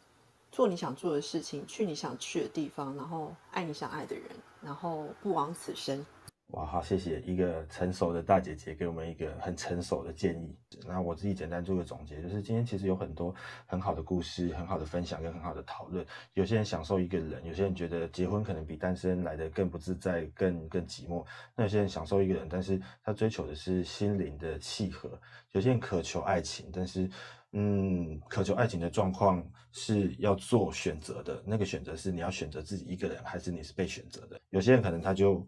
[0.52, 4.26] 做你想做的事情，去你想去的地方，然后爱你想爱的人，
[4.62, 6.06] 然后不枉此生。
[6.47, 10.54] 哇，好，谢谢一个成熟的大姐姐给我们一个很成熟的建议。
[10.86, 13.34] 那我自己简单做个总结，就是今天其实有很多
[13.66, 16.06] 很好的故事、很好的分享跟很好的讨论。
[16.34, 21.26] 有些人享受一个人，有些人觉得结婚可能比单身来的更不自在、更更寂寞。
[21.56, 25.10] 那有些人享受一个人，但是他追求的是心灵的契合。
[25.54, 27.10] 有些人渴求爱情，但是
[27.54, 34.39] 嗯，渴求爱情的状况是要做选择的，那个选择是你要选择自己一个人，还是你是被选择的？
[34.49, 35.45] 有些人可能他就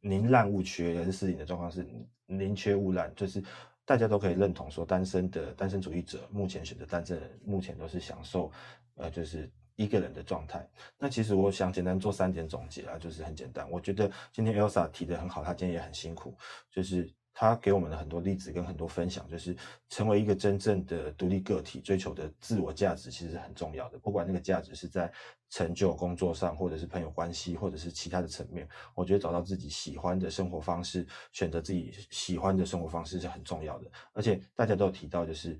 [0.00, 1.86] 宁滥勿缺，人是事情的状况是
[2.26, 3.42] 宁缺毋滥，就是
[3.86, 8.52] 大家都可以认同说，单身的单身主义者目前选择单身，目前都是享受
[8.96, 10.68] 呃，就是一个人的状态。
[10.98, 13.70] 那其实我想简单做三点总结啊，就是很简单。
[13.70, 16.36] 我觉得今天 Elsa 提的很好，她今天也很辛苦，
[16.70, 17.10] 就是
[17.40, 19.56] 他给我们的很多例子跟很多分享，就是
[19.88, 23.98] 成为一个真正的独立个体，追求的自我价值其实是很重要的。
[24.00, 25.08] 不管那个价值是在
[25.48, 33.88] 成就、工作上，或者是朋友关系，或者是其他的层面，我觉得找到自己喜欢的生活方式，选择自己喜欢的生活方式是很重要的。
[34.12, 35.56] 而且大家都有提到，就是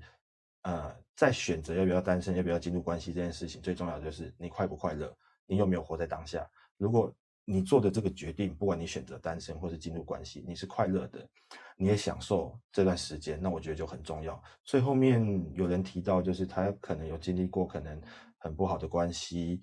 [0.63, 5.15] 呃，在选择要不要单身、要不要进入关系这件事情，最重要的就是你快不快乐，
[5.45, 6.45] 你有没有活在当下。
[6.75, 7.09] 如果
[7.51, 11.27] 你做的这个决定，不管你选择单身或是进入关系，你是快乐的，
[11.75, 14.39] 你也享受这段时间，那我觉得就很重要。
[14.63, 17.99] 所以后面有人提到，就是他可能有经历过可能
[18.37, 19.59] 很不好的关系，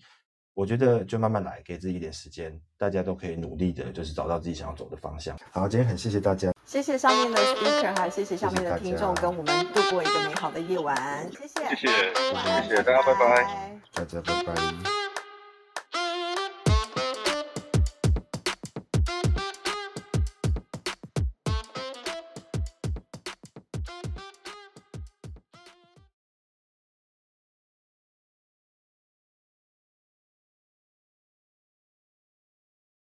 [0.53, 5.39] 我觉得就慢慢来，给自己一点时间，大家都可以努力的，就是找到自己想要走的方向。
[5.53, 6.53] 好，今天很谢谢大家。
[6.65, 11.31] 谢谢上面的 speaker，还有谢谢上面的听众，跟我们度过一个美好的夜晚。
[11.31, 15.06] 谢谢，谢谢谢谢大家拜拜拜大家拜拜。